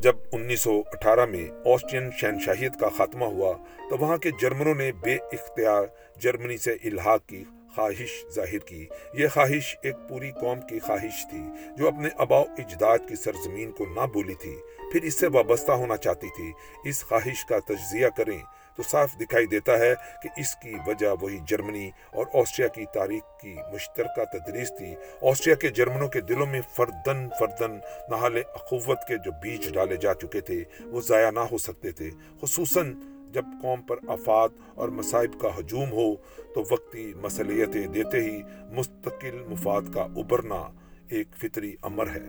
جب 0.02 0.16
انیس 0.32 0.60
سو 0.60 0.82
اٹھارہ 0.92 1.26
میں 1.26 1.50
آسٹرین 1.66 2.10
شہنشاہیت 2.20 2.80
کا 2.80 2.88
خاتمہ 2.88 3.24
ہوا، 3.24 3.56
تو 3.90 3.96
وہاں 3.98 4.16
کے 4.16 4.30
جرمنوں 4.40 4.74
نے 4.74 4.92
بے 4.92 5.14
اختیار 5.14 5.84
جرمنی 6.18 6.56
سے 6.56 6.72
الحاق 6.72 7.26
کی 7.26 7.44
خواہش 7.74 8.24
ظاہر 8.34 8.58
کی۔ 8.58 8.86
یہ 9.14 9.28
خواہش 9.28 9.76
ایک 9.82 9.94
پوری 10.08 10.30
قوم 10.40 10.60
کی 10.60 10.78
خواہش 10.78 11.26
تھی 11.30 11.42
جو 11.78 11.88
اپنے 11.88 12.08
اباؤ 12.18 12.44
اجداد 12.58 12.98
کی 13.08 13.14
سرزمین 13.14 13.72
کو 13.72 13.84
نہ 13.86 14.06
بولی 14.06 14.34
تھی، 14.34 14.56
پھر 14.92 15.02
اس 15.02 15.20
سے 15.20 15.26
وابستہ 15.26 15.72
ہونا 15.72 15.96
چاہتی 15.96 16.28
تھی۔ 16.36 16.52
اس 16.84 17.04
خواہش 17.04 17.44
کا 17.44 17.58
تجزیہ 17.58 18.06
کریں 18.16 18.38
تو 18.78 18.84
صاف 18.84 19.16
دکھائی 19.20 19.46
دیتا 19.46 19.78
ہے 19.78 19.94
کہ 20.22 20.28
اس 20.36 20.54
کی 20.54 20.72
وجہ 20.86 21.06
وہی 21.20 21.38
جرمنی 21.46 21.90
اور 22.12 22.26
آسٹریا 22.34 22.68
کی 22.68 22.84
تاریخ 22.94 23.40
کی 23.40 23.56
مشترکہ 23.72 24.24
تدریس 24.24 24.72
تھی۔ 24.78 24.94
آسٹریا 25.22 25.54
کے 25.54 25.68
جرمنوں 25.68 26.08
کے 26.08 26.20
دلوں 26.20 26.46
میں 26.46 26.60
فردن 26.76 27.28
فردن 27.38 27.78
نحال 28.10 28.36
اخوت 28.54 28.98
کے 29.08 29.16
جو 29.16 29.30
بیج 29.42 29.74
ڈالے 29.74 29.96
جا 29.96 30.14
چکے 30.14 30.40
تھے، 30.40 30.64
وہ 30.80 31.00
ضائع 31.00 31.30
نہ 31.30 31.40
ہو 31.40 31.58
سکتے 31.58 31.92
تھے۔ 31.92 32.10
خصوصاً 32.42 32.94
جب 33.32 33.44
قوم 33.62 33.82
پر 33.82 33.96
افات 34.08 34.50
اور 34.74 34.88
مصائب 34.88 35.40
کا 35.40 35.48
ہجوم 35.58 35.92
ہو، 35.92 36.16
تو 36.54 36.62
وقتی 36.70 37.14
مسلیتیں 37.16 37.86
دیتے 37.86 38.20
ہی 38.20 38.42
مستقل 38.70 39.44
مفاد 39.48 39.82
کا 39.94 40.02
ابھرنا 40.02 40.70
ایک 41.08 41.26
فطری 41.36 41.76
امر 41.82 42.06
ہے۔ 42.08 42.28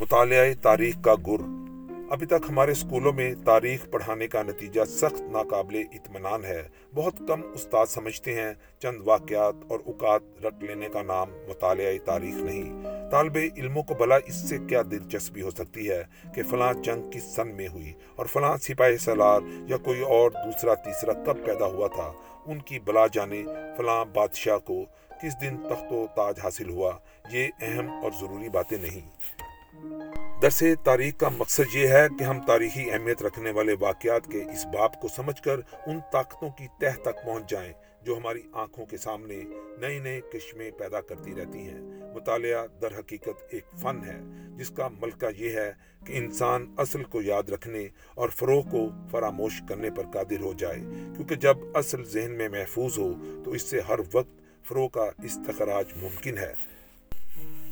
مطالعہ 0.00 0.46
تاریخ 0.62 0.94
کا 1.02 1.14
گر 1.26 1.67
ابھی 2.10 2.26
تک 2.26 2.46
ہمارے 2.48 2.72
اسکولوں 2.72 3.12
میں 3.12 3.34
تاریخ 3.44 3.90
پڑھانے 3.90 4.28
کا 4.28 4.42
نتیجہ 4.42 4.84
سخت 4.84 5.20
ناقابل 5.20 5.82
اطمینان 5.92 6.44
ہے۔ 6.44 6.68
بہت 6.94 7.14
کم 7.28 7.40
استاد 7.54 7.86
سمجھتے 7.86 8.34
ہیں 8.34 8.52
چند 8.78 9.00
واقعات 9.04 9.54
اور 9.68 9.80
اوقات 9.86 10.46
رٹ 10.46 10.62
لینے 10.62 10.88
کا 10.92 11.02
نام 11.02 11.30
مطالعہ 11.48 11.92
تاریخ 12.04 12.34
نہیں۔ 12.34 12.82
طالب 13.10 13.38
علموں 13.56 13.82
کو 13.82 13.94
بلا 13.94 14.16
اس 14.16 14.48
سے 14.48 14.58
کیا 14.68 14.82
دلچسپی 14.90 15.42
ہو 15.42 15.50
سکتی 15.50 15.90
ہے 15.90 16.04
کہ 16.34 16.42
فلاں 16.42 16.72
جنگ 16.72 17.10
کس 17.10 17.36
سن 17.36 17.48
میں 17.48 17.68
ہوئی 17.68 17.92
اور 18.16 18.26
فلاں 18.26 18.56
سپاہی 18.56 18.96
سالار 18.96 19.40
یا 19.68 19.76
کوئی 19.76 20.00
اور 20.02 20.30
دوسرا 20.30 20.74
تیسرا 20.74 21.12
کب 21.12 21.46
پیدا 21.46 21.66
ہوا 21.66 21.88
تھا؟ 21.88 22.12
ان 22.46 22.58
کی 22.58 22.78
بلا 22.78 23.06
جانے 23.12 23.44
فلاں 23.76 24.04
بادشاہ 24.04 24.58
کو 24.58 24.84
کس 25.22 25.40
دن 25.40 25.56
تخت 25.56 25.92
و 25.92 26.06
تاج 26.16 26.34
حاصل 26.42 26.70
ہوا؟ 26.70 26.92
یہ 27.32 27.46
اہم 27.60 27.90
اور 27.90 28.10
ضروری 28.20 28.48
باتیں 28.48 28.78
نہیں۔ 28.78 29.10
درس 30.42 30.62
تاریخ 30.84 31.14
کا 31.16 31.28
مقصد 31.28 31.74
یہ 31.74 31.88
ہے 31.88 32.06
کہ 32.18 32.24
ہم 32.24 32.40
تاریخی 32.46 32.90
اہمیت 32.90 33.22
رکھنے 33.22 33.50
والے 33.50 33.74
واقعات 33.80 34.26
کے 34.26 34.42
اس 34.42 34.66
باپ 34.66 35.00
کو 35.00 35.08
سمجھ 35.08 35.42
کر 35.42 35.60
ان 35.86 35.98
طاقتوں 36.12 36.50
کی 36.50 36.66
تہ 36.80 37.02
تک 37.02 37.24
پہنچ 37.24 37.50
جائیں 37.50 37.72
جو 38.02 38.16
ہماری 38.16 38.40
آنکھوں 38.52 38.86
کے 38.86 38.96
سامنے 38.96 39.42
نئے 39.78 39.98
نئے 39.98 40.20
کشمے 40.20 40.70
پیدا 40.70 41.00
کرتی 41.00 41.34
رہتی 41.34 41.58
ہیں۔ 41.58 41.80
مطالعہ 42.14 42.66
در 42.80 42.98
حقیقت 42.98 43.44
ایک 43.50 43.64
فن 43.82 44.00
ہے، 44.06 44.18
جس 44.56 44.70
کا 44.70 44.88
ملکہ 44.88 45.26
یہ 45.36 45.50
ہے 45.50 45.72
کہ 46.06 46.12
انسان 46.12 46.74
اصل 46.76 47.04
کو 47.04 47.22
یاد 47.22 47.48
رکھنے 47.48 47.88
اور 48.14 48.28
فروغ 48.28 48.62
کو 48.62 48.88
فراموش 49.10 49.62
کرنے 49.68 49.90
پر 49.90 50.02
قادر 50.12 50.40
ہو 50.40 50.52
جائے۔ 50.52 50.78
کیونکہ 51.16 51.34
جب 51.34 51.56
اصل 51.74 52.04
ذہن 52.04 52.30
میں 52.30 52.48
محفوظ 52.48 52.98
ہو، 52.98 53.12
تو 53.44 53.50
اس 53.50 53.62
سے 53.62 53.80
ہر 53.80 53.98
وقت 54.12 54.66
فروغ 54.68 54.88
کا 54.88 55.04
استخراج 55.24 55.86
ممکن 55.96 56.38
ہے۔ 56.38 56.54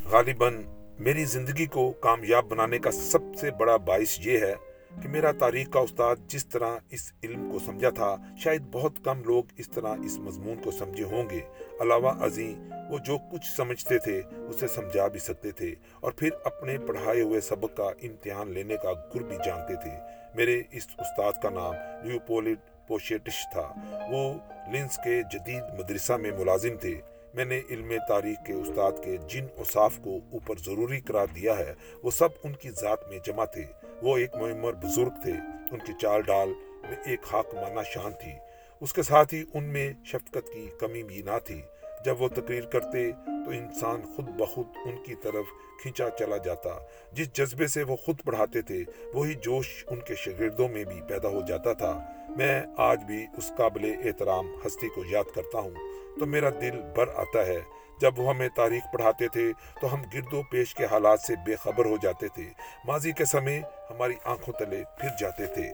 غالباً 0.05 0.62
میری 0.98 1.24
زندگی 1.24 1.66
کو 1.66 1.92
کامیاب 1.92 2.44
بنانے 2.44 2.78
کا 2.78 2.90
سب 2.90 3.18
سے 3.40 3.50
بڑا 3.50 3.76
باعث 3.76 4.18
یہ 4.20 4.38
ہے 4.38 4.54
کہ 5.02 5.09
میرا 5.09 5.32
تاریخ 5.32 5.70
کا 5.70 5.80
استاد 5.80 6.16
جس 6.26 6.46
طرح 6.46 6.76
اس 6.90 7.12
علم 7.24 7.50
کو 7.52 7.59
سمجھا 7.59 7.90
تھا، 7.90 8.16
شاید 8.38 8.62
بہت 8.72 8.92
کم 9.04 9.22
لوگ 9.24 9.44
اس 9.59 9.70
طرح 9.70 9.96
اس 10.04 10.18
مضمون 10.18 10.62
کو 10.64 10.70
سمجھے 10.70 11.04
ہوں 11.04 11.30
گے۔ 11.30 11.40
علاوہ 11.80 12.24
ازیں، 12.24 12.72
وہ 12.90 12.98
جو 12.98 13.18
کچھ 13.32 13.56
سمجھتے 13.56 13.98
تھے، 13.98 14.22
اسے 14.48 14.66
سمجھا 14.66 15.09
بھی 15.09 15.20
سکتے 15.20 15.50
تھے 15.50 15.74
اور 16.00 16.12
پھر 16.12 16.30
اپنے 16.44 16.78
پڑھائے 16.78 17.20
ہوئے 17.20 17.40
سبق 17.40 17.76
کا 17.76 17.90
امتحان 18.02 18.48
لینے 18.48 18.76
کا 18.76 18.92
گر 18.92 19.22
بھی 19.22 19.37
جانتے 19.44 19.74
تھے۔ 19.74 19.90
میرے 20.35 20.62
اس 20.72 20.87
استاد 20.98 21.32
کا 21.42 21.50
نام 21.50 21.74
لیوپولڈ 22.06 22.59
پوشیٹش 22.87 23.46
تھا۔ 23.52 23.72
وہ 24.11 24.35
لنس 24.72 24.96
کے 25.04 25.22
جدید 25.32 25.62
مدرسہ 25.78 26.12
میں 26.12 26.30
ملازم 26.30 26.76
تھے۔ 26.80 27.00
میں 27.37 27.44
نے 27.44 27.61
علم 27.70 27.92
تاریخ 28.09 28.46
کے 28.46 28.53
استاد 28.53 28.92
کے 29.05 29.16
جن 29.16 29.46
اصاف 29.57 29.99
کو 29.99 30.18
اوپر 30.33 30.55
ضروری 30.59 31.01
قرار 31.01 31.27
دیا 31.27 31.59
ہے، 31.59 31.75
وہ 32.03 32.11
سب 32.11 32.29
ان 32.44 32.53
کی 32.53 32.70
ذات 32.70 33.09
میں 33.09 33.18
جمع 33.25 33.44
تھے۔ 33.44 33.64
وہ 34.03 34.16
ایک 34.16 34.35
معمر 34.35 34.72
بزرگ 34.72 35.11
تھے۔ 35.22 35.33
ان 35.72 35.79
کی 35.79 35.92
چال 36.01 36.22
ڈال 36.22 36.49
میں 36.83 36.96
ایک 37.05 37.20
حاکمانہ 37.33 37.81
شان 37.92 38.12
تھی۔ 38.12 38.33
اس 38.81 38.92
کے 38.92 39.03
ساتھ 39.03 39.35
ہی 39.35 39.44
ان 39.55 39.64
میں 39.64 39.92
شفقت 40.05 40.53
کی 40.53 40.68
کمی 40.81 41.03
بھی 41.03 41.22
نہ 41.22 41.38
تھی۔ 41.44 41.62
جب 42.05 42.22
وہ 42.22 42.29
تقریر 42.29 42.64
کرتے 42.64 43.12
تو 43.27 43.51
انسان 43.51 44.03
خود 44.16 44.25
بخود 44.25 44.66
ان 44.85 45.03
کی 45.03 45.14
طرف 45.14 45.44
کھینچا 45.83 46.11
چلا 46.18 46.37
جاتا۔ 46.37 46.79
جس 47.12 47.33
جذبے 47.33 47.66
سے 47.66 47.83
وہ 47.83 47.96
خود 47.96 48.20
پڑھاتے 48.25 48.62
تھے، 48.62 48.85
وہی 49.14 49.35
جوش 49.35 49.85
ان 49.87 50.01
کے 50.01 50.14
شاگردوں 50.14 50.68
میں 50.68 50.85
بھی 50.85 51.01
پیدا 51.09 51.29
ہو 51.29 51.40
جاتا 51.49 51.72
تھا۔ 51.72 52.05
میں 52.37 52.62
آج 52.77 53.05
بھی 53.05 53.27
اس 53.37 53.53
قابل 53.59 53.94
احترام 54.05 54.55
ہستی 54.66 54.88
کو 54.88 55.03
یاد 55.11 55.35
کرتا 55.35 55.59
ہوں۔ 55.59 55.95
تو 56.20 56.26
میرا 56.26 56.50
دل 56.50 56.81
بر 56.96 57.09
آتا 57.16 57.46
ہے۔ 57.46 57.61
جب 58.00 58.18
وہ 58.18 58.35
ہمیں 58.35 58.48
تاریخ 58.57 58.83
پڑھاتے 58.92 59.29
تھے، 59.29 59.52
تو 59.81 59.94
ہم 59.94 60.02
گرد 60.14 60.33
و 60.33 60.42
پیش 60.42 60.74
کے 60.74 60.85
حالات 60.85 61.20
سے 61.20 61.35
بے 61.46 61.57
خبر 61.57 61.85
ہو 61.85 61.96
جاتے 62.02 62.29
تھے۔ 62.29 62.44
ماضی 62.85 63.12
کے 63.12 63.24
سمے 63.24 63.61
ہماری 63.90 64.14
آنکھوں 64.24 64.55
تلے 64.59 64.83
پھر 65.00 65.09
جاتے 65.20 65.46
تھے۔ 65.46 65.72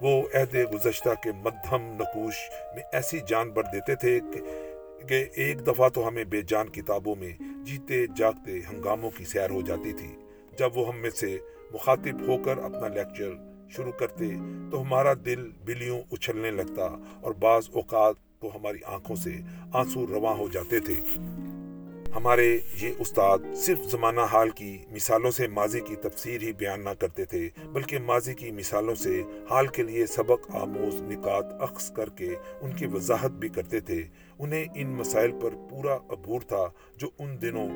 وہ 0.00 0.22
عہد 0.34 0.54
گزشتہ 0.74 1.08
کے 1.22 1.32
مدھم 1.32 1.82
نقوش 1.82 2.34
میں 2.74 2.82
ایسی 2.92 3.18
جان 3.28 3.50
بر 3.50 3.62
دیتے 3.62 3.94
تھے 3.94 4.20
کہ 5.08 5.24
ایک 5.34 5.66
دفعہ 5.66 5.88
تو 5.88 6.08
ہمیں 6.08 6.24
بے 6.24 6.42
جان 6.42 6.68
کتابوں 6.68 7.16
میں 7.16 7.32
جیتے 7.40 8.06
جاگتے 8.16 8.58
ہنگاموں 8.58 9.10
کی 9.10 9.24
سیر 9.24 9.50
ہو 9.50 9.60
جاتی 9.60 9.92
تھی۔ 9.92 10.16
جب 10.58 10.76
وہ 10.76 10.88
ہم 10.88 10.96
میں 10.96 11.10
سے 11.10 11.38
مخاطب 11.72 12.28
ہو 12.28 12.42
کر 12.42 12.58
اپنا 12.58 12.88
لیکچر 12.88 13.30
شروع 13.70 13.92
کرتے، 13.92 14.24
تو 14.70 14.82
ہمارا 14.82 15.12
دل 15.24 15.50
بلیوں 15.64 16.02
اچھلنے 16.12 16.50
لگتا 16.50 16.96
اور 17.20 17.32
بعض 17.32 17.68
اوقات 17.72 18.14
تو 18.40 18.48
ہماری 18.54 18.78
آنکھوں 18.86 19.16
سے 19.16 19.32
آنسو 19.72 20.06
رواں 20.06 20.34
ہو 20.34 20.48
جاتے 20.48 20.80
تھے۔ 20.80 20.94
ہمارے 22.16 22.58
یہ 22.82 22.90
استاد 22.98 23.38
صرف 23.56 23.78
زمانہ 23.90 24.20
حال 24.20 24.50
کی 24.50 24.78
مثالوں 24.90 25.30
سے 25.30 25.48
ماضی 25.48 25.80
کی 25.80 25.96
تفسیر 25.96 26.42
ہی 26.42 26.52
بیان 26.52 26.84
نہ 26.84 26.90
کرتے 26.98 27.24
تھے، 27.24 27.48
بلکہ 27.72 27.98
ماضی 27.98 28.34
کی 28.34 28.50
مثالوں 28.50 28.94
سے 28.94 29.22
حال 29.50 29.66
کے 29.66 29.82
لیے 29.82 30.06
سبق، 30.06 30.54
آموز، 30.54 31.02
نکات، 31.02 31.44
اخذ 31.60 31.90
کر 31.90 32.08
کے 32.08 32.34
ان 32.60 32.72
کی 32.72 32.86
وضاحت 32.86 33.30
بھی 33.30 33.48
کرتے 33.48 33.80
تھے۔ 33.80 34.02
انہیں 34.38 34.64
ان 34.74 34.86
مسائل 34.86 35.32
پر 35.42 35.50
پورا 35.70 35.96
عبور 35.96 36.40
تھا 36.40 36.70
جو 36.96 37.10
ان 37.18 37.42
دنوں 37.42 37.68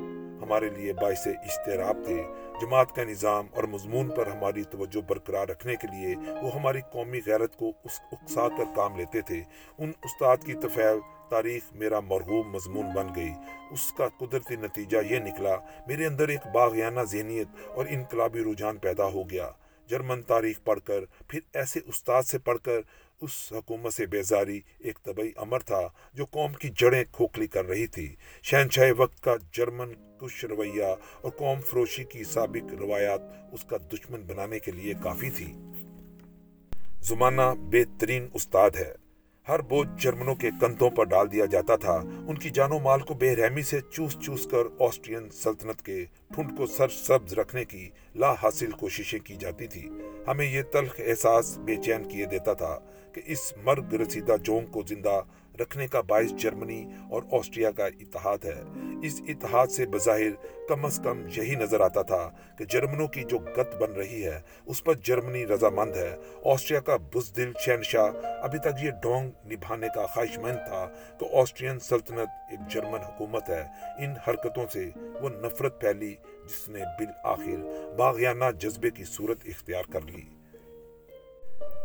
ہمارے 0.43 0.69
لیے 0.77 0.93
باعث 0.93 1.27
اشتراب 1.27 1.97
تھے۔ 2.05 2.23
جماعت 2.61 2.95
کا 2.95 3.05
نظام 3.05 3.47
اور 3.53 3.65
مضمون 3.65 4.09
پر 4.17 4.27
ہماری 4.27 4.63
توجہ 4.63 5.01
برقرار 5.01 5.49
رکھنے 5.49 5.77
کے 5.77 5.87
لیے 5.87 6.17
وہ 6.43 6.55
ہماری 6.55 6.81
قومی 6.93 7.21
غیرت 7.27 7.57
کو 7.57 7.73
اکسا 8.13 8.49
کر 8.49 8.65
کام 8.77 8.97
لیتے 8.97 9.21
تھے۔ 9.21 9.43
ان 9.79 9.93
استاد 10.05 10.37
کی 10.47 10.55
تفیل 10.55 10.99
تاریخ 11.31 11.63
میرا 11.73 12.01
مرغوب 12.01 12.47
مضمون 12.47 12.87
بن 12.95 13.07
گئی۔ 13.17 13.33
اس 13.71 13.93
کا 13.93 14.09
قدرتی 14.09 14.57
نتیجہ 14.57 14.99
یہ 15.11 15.19
نکلا، 15.19 15.57
میرے 15.87 16.07
اندر 16.07 16.29
ایک 16.29 16.47
باغیانہ 16.55 17.01
ذہنیت 17.01 17.49
اور 17.75 17.87
انقلابی 17.89 18.41
رجحان 18.41 18.77
پیدا 18.77 19.05
ہو 19.05 19.31
گیا۔ 19.31 19.51
جرمن 19.87 20.23
تاریخ 20.23 20.65
پڑھ 20.65 20.81
کر، 20.85 21.05
پھر 21.29 21.41
ایسے 21.53 21.81
استاد 21.87 22.23
سے 22.23 22.39
پڑھ 22.39 22.59
کر 22.59 22.81
اس 23.23 23.53
حکومت 23.53 23.93
سے 23.93 24.07
بیزاری 24.07 24.61
ایک 24.79 24.99
طبعی 25.03 25.31
امر 25.37 25.59
تھا 25.59 25.89
جو 26.15 26.25
قوم 26.25 26.53
کی 26.53 26.69
جڑیں 26.69 27.05
کھوکھلی 27.13 27.47
کر 27.47 27.65
رہی 27.65 27.87
تھی۔ 27.87 28.17
شہنشاہ 28.43 28.91
وقت 28.97 29.21
کا 29.21 29.35
جرمن 29.53 29.93
کش 30.21 30.45
رویہ 30.45 30.85
اور 31.21 31.31
قوم 31.31 31.61
فروشی 31.61 32.05
کی 32.05 32.25
سابق 32.25 32.75
روایات 32.75 33.21
اس 33.53 33.65
کا 33.65 33.77
دشمن 33.77 34.23
بنانے 34.23 34.59
کے 34.59 34.71
لیے 34.71 34.95
کافی 35.03 35.31
تھی۔ 35.31 35.53
زمانہ 37.01 37.43
بہترین 37.59 38.29
استاد 38.35 38.71
ہے۔ 38.71 38.95
ہر 39.49 39.61
بوجھ 39.61 39.89
جرمنوں 40.03 40.35
کے 40.35 40.51
کندھوں 40.61 40.91
پر 40.91 41.05
ڈال 41.05 41.33
دیا 41.33 41.45
جاتا 41.45 41.77
تھا۔ 41.77 41.95
ان 42.27 42.39
کی 42.39 42.51
جان 42.51 42.73
و 42.73 42.79
مال 42.79 43.01
کو 43.01 43.15
بے 43.15 43.37
رحمی 43.37 43.63
سے 43.63 43.81
چوس 43.81 44.17
چوس 44.21 44.49
کر 44.51 44.83
آسٹرین 44.83 45.31
سلطنت 45.31 45.83
کے 45.83 46.05
ٹھنڈ 46.35 46.57
کو 46.57 46.67
سر 46.67 46.89
سبز 46.89 47.33
رکھنے 47.33 47.65
کی 47.65 47.91
لا 48.15 48.33
حاصل 48.33 48.71
کوششیں 48.71 49.21
کی 49.21 49.37
جاتی 49.37 49.67
تھی۔ 49.67 49.91
ہمیں 50.27 50.53
یہ 50.53 50.63
تلخ 50.63 50.95
احساس 50.99 51.59
بے 51.59 51.77
چین 51.77 52.09
کیے 52.09 52.27
دیتا 52.27 52.53
تھا۔ 52.53 52.79
کہ 53.13 53.21
اس 53.27 53.53
مرگ 53.57 53.95
رسیدہ 53.95 54.37
جونگ 54.43 54.67
کو 54.67 54.83
زندہ 54.89 55.21
رکھنے 55.61 55.87
کا 55.87 56.01
باعث 56.01 56.33
جرمنی 56.33 56.85
اور 57.11 57.23
آسٹریا 57.33 57.71
کا 57.71 57.87
اتحاد 57.87 58.45
ہے۔ 58.45 58.63
اس 59.03 59.21
اتحاد 59.29 59.67
سے 59.67 59.87
بظاہر 59.87 60.47
کم 60.69 60.85
از 60.85 61.01
کم 61.05 61.27
یہی 61.37 61.55
نظر 61.55 61.81
آتا 61.81 62.03
تھا 62.03 62.31
کہ 62.59 62.65
جرمنوں 62.65 63.09
کی 63.09 63.25
جو 63.25 63.39
گت 63.39 63.77
بن 63.77 63.93
رہی 63.93 64.25
ہے، 64.25 64.41
اس 64.67 64.85
پر 64.85 64.95
جرمنی 64.95 65.47
رضامند 65.47 65.97
ہے۔ 65.97 66.17
آسٹریا 66.45 66.81
کا 66.81 66.97
بزدل 66.97 67.53
شہنشاہ 67.61 68.27
ابھی 68.43 68.59
تک 68.59 68.83
یہ 68.83 68.91
ڈونگ 69.03 69.31
نبھانے 69.47 69.87
کا 69.95 70.07
خواہش 70.07 70.39
مند 70.39 70.57
تھا 70.69 70.89
تو 71.19 71.41
آسٹرین 71.41 71.79
سلطنت 71.79 72.29
ایک 72.51 72.71
جرمن 72.71 73.01
حکومت 73.01 73.49
ہے۔ 73.49 73.63
ان 73.99 74.15
حرکتوں 74.29 74.67
سے 74.73 74.91
وہ 74.97 75.29
نفرت 75.29 75.81
پھیلی 75.81 76.15
جس 76.49 76.69
نے 76.69 76.81
بالآخر 76.99 77.93
باغیانہ 77.99 78.45
جذبے 78.59 78.91
کی 78.91 79.05
صورت 79.05 79.39
اختیار 79.45 79.93
کر 79.93 80.01
لی۔ 80.03 80.42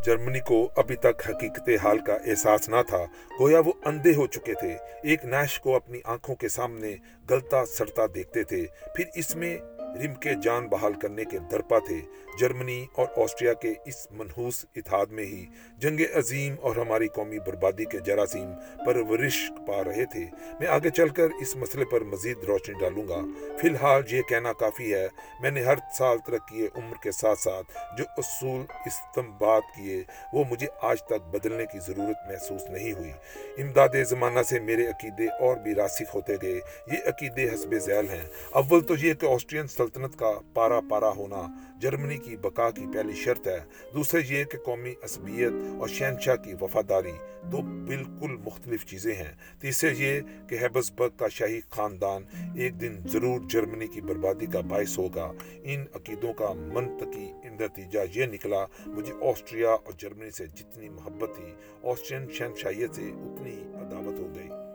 جرمنی 0.06 0.40
کو 0.40 0.70
ابھی 0.76 0.96
تک 0.96 1.30
حقیقت 1.30 1.70
حال 1.84 2.00
کا 2.00 2.14
احساس 2.14 2.70
نہ 2.70 2.82
تھا، 2.88 3.06
گویا 3.40 3.60
وہ 3.60 3.74
اندھے 3.86 4.14
ہو 4.16 4.28
چکے 4.28 4.54
تھے۔ 4.54 4.78
ایک 5.04 5.26
نیش 5.26 5.60
کو 5.60 5.76
اپنی 5.76 6.00
آنکھوں 6.04 6.36
کے 6.36 6.50
سامنے 6.50 6.96
گلتا 7.30 7.66
سڑتا 7.66 8.02
دیکھتے 8.16 8.44
تھے۔ 8.44 8.66
پھر 8.96 9.06
اس 9.16 9.36
میں 9.36 9.58
رم 10.04 10.14
کے 10.14 10.30
جان 10.44 10.68
بحال 10.68 10.94
کرنے 10.94 11.26
کے 11.26 11.40
درپا 11.52 11.80
تھے۔ 11.80 12.02
جرمنی 12.40 12.86
اور 12.92 13.08
آسٹریا 13.18 13.54
کے 13.54 13.74
اس 13.86 14.08
منحوس 14.12 14.66
اتحاد 14.76 15.06
میں 15.06 15.24
ہی 15.24 15.46
جنگ 15.78 16.00
عظیم 16.14 16.56
اور 16.62 16.76
ہماری 16.76 17.08
قومی 17.08 17.40
بربادی 17.40 17.86
کے 17.86 18.00
جراثیم 18.00 18.52
پر 18.86 18.96
ورش 18.96 19.52
پا 19.68 19.84
رہے 19.84 20.06
تھے۔ 20.06 20.26
میں 20.60 20.68
آگے 20.68 20.90
چل 20.90 21.10
کر 21.10 21.28
اس 21.42 21.56
مسئلے 21.56 21.86
پر 21.86 22.02
مزید 22.02 22.38
روشنی 22.44 22.80
ڈالوں 22.80 23.08
گا۔ 23.08 23.22
فی 23.58 23.68
الحال 23.68 24.04
یہ 24.12 24.22
کہنا 24.22 24.54
کافی 24.54 24.94
ہے، 24.94 25.08
میں 25.42 25.52
نے 25.52 25.64
ہر 25.64 25.76
سال 25.98 26.18
ترقی 26.18 26.68
عمر 26.76 26.96
کے 27.04 27.12
ساتھ 27.12 27.40
ساتھ 27.40 27.98
جو 27.98 28.04
اصول 28.18 28.66
استمباد 28.86 29.62
کیے، 29.62 30.04
وہ 30.34 30.44
مجھے 30.50 30.68
آج 30.82 31.04
تک 31.04 31.14
بدلنے 31.14 31.66
کی 31.66 31.80
ضرورت 31.80 32.32
محسوس 32.32 32.62
نہیں 32.70 32.94
ہوئی۔ 32.94 33.12
امداد 33.58 33.90
زمانہ 34.10 34.42
سے 34.42 34.60
میرے 34.60 34.88
عقیدے 34.88 35.28
اور 35.28 35.58
بھی 35.58 35.76
راسخ 35.76 36.16
ہوتے 36.16 36.34
گئے۔ 36.42 36.60
یہ 36.88 36.98
عقیدے 37.06 37.54
حسب 37.54 37.78
ذیل 37.78 38.10
ہیں۔ 38.10 38.24
اول 38.52 38.82
تو 38.82 38.96
یہ 38.96 39.14
کہ 39.14 39.26
آسٹرین 39.26 39.68
سلطنت 39.88 40.20
کا 40.20 40.32
پارا 40.54 40.80
پارا 40.90 41.10
ہونا 41.10 41.42
جرمنی 41.82 42.18
کی 42.18 42.38
بقا 42.38 42.70
کی 42.70 42.86
پہلی 42.94 43.14
شرط 43.14 43.48
ہے۔ 43.48 43.60
دوسرے 43.94 44.22
یہ 44.30 44.44
کہ 44.44 44.58
قومی 44.58 44.94
عصبیت 45.04 45.52
اور 45.80 45.88
شہنشاہ 45.88 46.36
کی 46.36 46.54
وفاداری 46.62 47.12
دو 47.52 47.58
بالکل 47.62 48.38
مختلف 48.46 48.86
چیزیں 48.86 49.16
ہیں۔ 49.16 49.62
تیسرے 49.62 49.94
یہ 49.98 50.22
کہ 50.50 50.56
ہیبسبرگ 50.56 51.10
کا 51.18 51.28
شاہی 51.28 51.60
خاندان 51.70 52.24
ایک 52.56 52.82
دن 52.82 52.96
ضرور 53.08 53.40
جرمنی 53.50 53.88
کی 53.88 54.02
بربادی 54.02 54.46
کا 54.46 54.62
باعث 54.62 54.98
ہوگا۔ 54.98 55.32
ان 55.64 55.86
عقیدوں 55.96 56.34
کا 56.34 56.54
منطقی 56.54 57.32
نتیجہ 57.44 58.00
یہ 58.14 58.26
نکلا، 58.26 58.66
مجھے 58.86 59.14
آسٹریا 59.22 59.70
اور 59.70 59.94
جرمنی 59.98 60.32
سے 60.32 60.46
جتنی 60.46 60.90
محبت 60.90 61.30
تھی، 61.36 61.54
آسٹرین 61.84 62.30
شہنشاہیت 62.34 62.96
سے 62.96 63.02
اتنی 63.02 63.50
ہی 63.50 63.64
عداوت 63.74 64.20
ہو 64.20 64.36
گئی۔ 64.36 64.67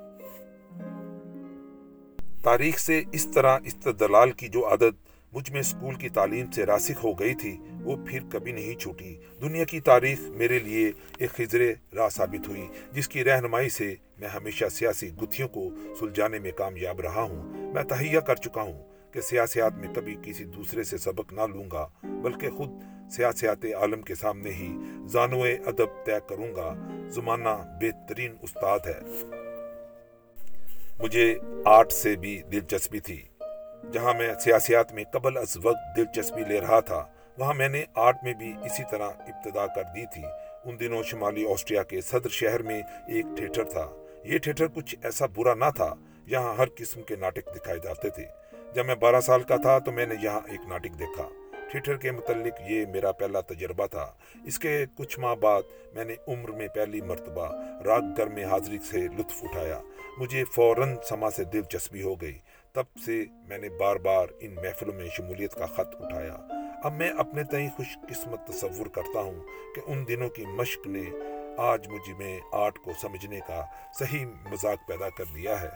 تاریخ 2.43 2.79
سے 2.79 3.03
اس 3.13 3.27
طرح 3.35 3.59
استدلال 3.65 4.31
کی 4.31 4.49
جو 4.49 4.69
عادت 4.69 5.11
مجھ 5.33 5.53
میں 5.53 5.61
اسکول 5.61 5.95
کی 5.95 6.09
تعلیم 6.09 6.51
سے 6.51 6.67
راسخ 6.67 7.05
ہو 7.05 7.13
گئی 7.13 7.35
تھی، 7.35 7.59
وہ 7.83 7.97
پھر 8.07 8.19
کبھی 8.31 8.53
نہیں 8.53 8.75
چھوٹی۔ 8.75 9.17
دنیا 9.41 9.65
کی 9.65 9.81
تاریخ 9.81 10.21
میرے 10.21 10.59
لیے 10.59 10.93
ایک 11.19 11.31
خزر 11.31 11.73
راہ 11.95 12.09
ثابت 12.09 12.49
ہوئی، 12.49 12.69
جس 12.93 13.09
کی 13.09 13.25
رہنمائی 13.25 13.69
سے 13.69 13.95
میں 14.19 14.29
ہمیشہ 14.29 14.65
سیاسی 14.71 15.11
گتھیوں 15.23 15.49
کو 15.49 15.71
سلجھانے 16.01 16.39
میں 16.39 16.53
کامیاب 16.53 17.01
رہا 17.01 17.23
ہوں۔ 17.23 17.73
میں 17.73 17.83
تہیا 17.83 18.21
کر 18.21 18.37
چکا 18.37 18.63
ہوں 18.63 18.85
کہ 19.13 19.21
سیاسیات 19.21 19.73
میں 19.75 19.95
کبھی 19.95 20.17
کسی 20.23 20.45
دوسرے 20.45 20.83
سے 20.83 20.99
سبق 20.99 21.33
نہ 21.33 21.41
لوں 21.41 21.71
گا، 21.73 21.89
بلکہ 22.03 22.51
خود 22.51 22.69
سیاسیات 23.11 23.65
عالم 23.65 24.03
کے 24.03 24.15
سامنے 24.15 24.51
ہی 24.51 24.73
زانو 25.09 25.43
ادب 25.43 26.05
طے 26.05 26.13
کروں 26.29 26.55
گا۔ 26.57 26.89
زمانہ 27.11 27.79
بہترین 27.81 28.35
استاد 28.43 28.79
ہے۔ 28.87 29.01
مجھے 31.03 31.39
آرٹ 31.65 31.93
سے 31.93 32.17
بھی 32.17 32.43
دلچسپی 32.43 33.01
تھی۔ 33.01 33.23
جہاں 33.93 34.15
میں 34.15 34.35
سیاسیات 34.41 34.93
میں 34.93 35.05
قبل 35.13 35.37
از 35.37 35.57
وقت 35.63 35.97
دلچسپی 35.97 36.43
لے 36.49 36.61
رہا 36.61 36.81
تھا، 36.81 37.07
وہاں 37.39 37.55
میں 37.55 37.69
نے 37.69 37.85
آرٹ 37.95 38.17
میں 38.23 38.35
بھی 38.35 38.55
اسی 38.65 38.83
طرح 38.91 39.11
ابتدا 39.19 39.67
کر 39.67 39.83
دی 39.83 40.07
تھی۔ 40.07 40.23
ان 40.65 40.81
دنوں 40.81 41.03
شمالی 41.03 41.53
آسٹریا 41.53 41.83
کے 41.83 42.01
صدر 42.01 42.29
شہر 42.29 42.63
میں 42.63 42.83
ایک 43.09 43.27
تھیٹر 43.37 43.65
تھا۔ 43.65 43.91
یہ 44.25 44.39
تھیٹر 44.39 44.67
کچھ 44.69 44.97
ایسا 45.05 45.27
برا 45.27 45.55
نہ 45.55 45.71
تھا 45.77 45.95
یہاں 46.27 46.55
ہر 46.55 46.69
قسم 46.77 47.03
کے 47.03 47.17
ناٹک 47.17 47.57
دکھائے 47.57 47.79
جاتے 47.79 48.11
تھے۔ 48.11 48.25
جب 48.75 48.87
میں 48.87 48.95
بارہ 48.95 49.21
سال 49.21 49.43
کا 49.43 49.57
تھا 49.57 49.79
تو 49.79 49.93
میں 49.93 50.07
نے 50.07 50.15
یہاں 50.23 50.41
ایک 50.51 50.61
ناٹک 50.69 50.99
دیکھا۔ 50.99 51.29
تھیٹر 51.73 51.97
کے 51.97 52.11
متعلق 52.11 52.71
یہ 52.71 52.87
میرا 52.87 53.13
پہلا 53.13 53.41
تجربہ 53.41 53.87
تھا۔ 53.87 54.13
اس 54.45 54.59
کے 54.59 54.85
کچھ 54.95 55.19
ماہ 55.19 55.35
بعد 55.35 55.63
میں 55.95 56.05
نے 56.05 56.15
عمر 56.29 56.49
میں 56.49 56.69
پہلی 56.69 57.01
مرتبہ 57.01 57.55
راگ 57.85 58.01
گھر 58.17 58.27
میں 58.27 58.45
حاضری 58.45 58.79
سے 58.91 58.97
لطف 58.97 59.45
اٹھایا۔ 59.45 59.81
مجھے 60.19 60.45
فوراً 60.45 60.97
سما 61.09 61.31
سے 61.31 61.45
دلچسپی 61.45 62.03
ہو 62.03 62.15
گئی۔ 62.15 62.39
تب 62.73 62.85
سے 63.05 63.25
میں 63.49 63.59
نے 63.59 63.69
بار 63.69 63.97
بار 63.97 64.27
ان 64.41 64.55
محفلوں 64.55 64.95
میں 64.95 65.09
شمولیت 65.09 65.55
کا 65.55 65.67
خط 65.67 66.03
اٹھایا۔ 66.03 66.37
اب 66.85 66.93
میں 66.93 67.11
اپنے 67.11 67.45
تئیں 67.45 67.69
خوش 67.77 67.99
قسمت 68.09 68.49
تصور 68.49 68.87
کرتا 68.87 69.21
ہوں 69.21 69.41
کہ 69.75 69.81
ان 69.87 70.05
دنوں 70.09 70.29
کی 70.29 70.47
مشق 70.47 70.87
نے 70.87 71.03
آج 71.59 71.89
مجھ 71.89 72.11
میں 72.19 72.41
آرٹ 72.53 72.79
کو 72.79 72.93
سمجھنے 73.03 73.41
کا 73.49 73.65
صحیح 73.99 74.27
مذاق 74.27 74.89
پیدا 74.89 75.09
کر 75.09 75.25
دیا 75.35 75.61
ہے۔ 75.61 75.71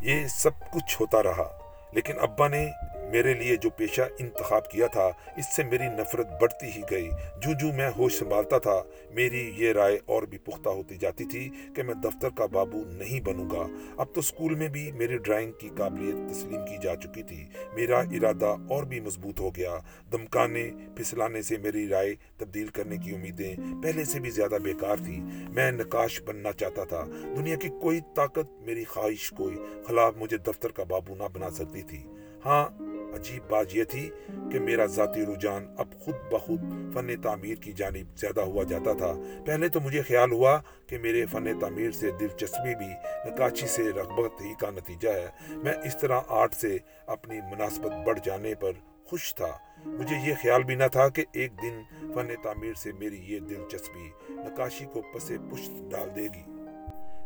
یہ 0.00 0.26
سب 0.26 0.50
کچھ 0.72 1.00
ہوتا 1.00 1.22
رہا، 1.22 1.58
لیکن 1.92 2.20
ابا 2.20 2.48
نے 2.48 2.70
میرے 3.14 3.34
لیے 3.34 3.56
جو 3.56 3.70
پیشہ 3.70 4.02
انتخاب 4.18 4.70
کیا 4.70 4.86
تھا، 4.86 5.10
اس 5.36 5.56
سے 5.56 5.62
میری 5.62 5.84
نفرت 5.84 6.26
بڑھتی 6.40 6.66
ہی 6.66 6.82
گئی۔ 6.90 7.08
جو 7.42 7.52
جو 7.60 7.72
میں 7.72 7.90
ہوش 7.96 8.14
سنبھالتا 8.14 8.58
تھا، 8.58 8.82
میری 9.10 9.52
یہ 9.56 9.72
رائے 9.72 9.98
اور 10.06 10.22
بھی 10.22 10.38
پختہ 10.38 10.68
ہوتی 10.68 10.96
جاتی 10.96 11.24
تھی 11.24 11.50
کہ 11.76 11.82
میں 11.82 11.94
دفتر 11.94 12.28
کا 12.36 12.46
بابو 12.46 12.84
نہیں 12.84 13.20
بنوں 13.20 13.50
گا۔ 13.50 13.66
اب 13.96 14.06
تو 14.14 14.20
سکول 14.20 14.54
میں 14.54 14.68
بھی 14.68 14.92
میری 14.92 15.18
ڈرائنگ 15.18 15.52
کی 15.52 15.68
قابلیت 15.78 16.30
تسلیم 16.30 16.66
کی 16.66 16.76
جا 16.82 16.96
چکی 16.96 17.22
تھی۔ 17.22 17.44
میرا 17.74 17.98
ارادہ 17.98 18.56
اور 18.70 18.82
بھی 18.84 19.00
مضبوط 19.00 19.40
ہو 19.40 19.56
گیا۔ 19.56 19.78
دمکانے 20.12 20.70
پھسلانے 20.96 21.42
سے 21.42 21.56
میری 21.56 21.88
رائے 21.88 22.14
تبدیل 22.38 22.66
کرنے 22.66 22.96
کی 22.96 23.14
امیدیں 23.14 23.56
پہلے 23.82 24.04
سے 24.04 24.20
بھی 24.20 24.30
زیادہ 24.30 24.58
بیکار 24.62 24.96
تھی 24.96 25.20
میں 25.54 25.72
نقاش 25.72 26.22
بننا 26.22 26.52
چاہتا 26.52 26.84
تھا۔ 26.84 27.04
دنیا 27.36 27.56
کی 27.56 27.68
کوئی 27.68 28.00
طاقت، 28.16 28.60
میری 28.60 28.84
خواہش 28.84 29.30
کوئی 29.30 29.56
خلاف 29.88 30.14
مجھے 30.16 30.36
دفتر 30.36 30.68
کا 30.68 30.84
بابو 30.84 31.14
نہ 31.14 31.24
بنا 31.32 31.50
سکتی 31.50 31.82
تھی۔ 31.82 32.02
ہاں 32.44 32.93
عجیب 33.14 33.50
بات 33.50 33.66
یہ 33.76 33.84
تھی 33.84 34.10
کہ 34.52 34.60
میرا 34.60 34.86
ذاتی 34.86 35.22
رجحان 35.22 35.74
اب 35.78 36.00
خود 36.00 36.14
بخود 36.32 36.60
فن 36.94 37.20
تعمیر 37.20 37.54
کی 37.54 37.72
جانب 37.72 38.18
زیادہ 38.18 38.40
ہوا 38.40 38.64
جاتا 38.64 38.92
تھا۔ 38.92 39.12
پہلے 39.46 39.68
تو 39.68 39.80
مجھے 39.80 40.02
خیال 40.02 40.32
ہوا 40.32 40.60
کہ 40.86 40.98
میرے 40.98 41.26
فن 41.26 41.58
تعمیر 41.58 41.90
سے 41.90 42.10
دلچسپی 42.10 42.74
بھی 42.74 42.86
نکاچی 43.26 43.66
سے 43.66 43.82
رغبت 43.82 44.40
ہی 44.40 44.54
کا 44.60 44.70
نتیجہ 44.70 45.08
ہے۔ 45.08 45.26
میں 45.48 45.72
اس 45.84 45.96
طرح 45.96 46.20
آرٹ 46.28 46.54
سے 46.54 46.78
اپنی 47.06 47.40
مناسبت 47.40 47.92
بڑھ 48.06 48.18
جانے 48.24 48.54
پر 48.54 48.72
خوش 49.04 49.34
تھا۔ 49.34 49.58
مجھے 49.86 50.16
یہ 50.28 50.34
خیال 50.42 50.62
بھی 50.62 50.74
نہ 50.74 50.84
تھا 50.92 51.08
کہ 51.08 51.24
ایک 51.32 51.52
دن 51.62 51.82
فن 52.14 52.28
تعمیر 52.42 52.74
سے 52.74 52.92
میری 52.92 53.20
یہ 53.26 53.40
دلچسپی 53.40 54.10
نکاشی 54.30 54.84
کو 54.92 55.02
پسے 55.14 55.36
پشت 55.52 55.70
ڈال 55.90 56.16
دے 56.16 56.22
گی۔ 56.22 56.42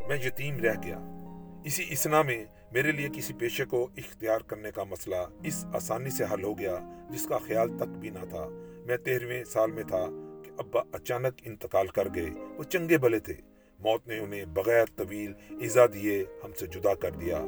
میں 0.08 0.16
یتیم 0.26 0.58
رہ 0.58 0.74
گیا۔ 0.82 0.98
اسی 1.64 1.84
اسنا 1.90 2.22
میں 2.22 2.44
میرے 2.72 2.92
لیے 2.92 3.08
کسی 3.12 3.32
پیشے 3.32 3.64
کو 3.64 3.88
اختیار 3.96 4.38
کرنے 4.40 4.70
کا 4.70 4.84
مسئلہ 4.84 5.16
اس 5.44 5.64
آسانی 5.74 6.10
سے 6.10 6.24
حل 6.32 6.42
ہو 6.42 6.58
گیا 6.58 6.76
جس 7.10 7.26
کا 7.26 7.38
خیال 7.38 7.76
تک 7.76 7.88
بھی 7.88 8.10
نہ 8.10 8.24
تھا۔ 8.30 8.48
میں 8.86 8.96
تیرہویں 8.96 9.44
سال 9.44 9.70
میں 9.70 9.82
تھا 9.82 10.06
کہ 10.44 10.50
ابا 10.58 10.80
اچانک 10.92 11.40
انتقال 11.44 11.86
کر 11.86 12.08
گئے۔ 12.14 12.30
وہ 12.56 12.62
چنگے 12.62 12.98
بلے 12.98 13.18
تھے۔ 13.18 13.34
موت 13.78 14.08
نے 14.08 14.18
انہیں 14.18 14.44
بغیر 14.44 14.84
طویل 14.96 15.32
ایزا 15.48 15.86
دیے 15.86 16.24
ہم 16.44 16.50
سے 16.52 16.66
جدا 16.66 16.94
کر 16.94 17.10
دیا۔ 17.10 17.38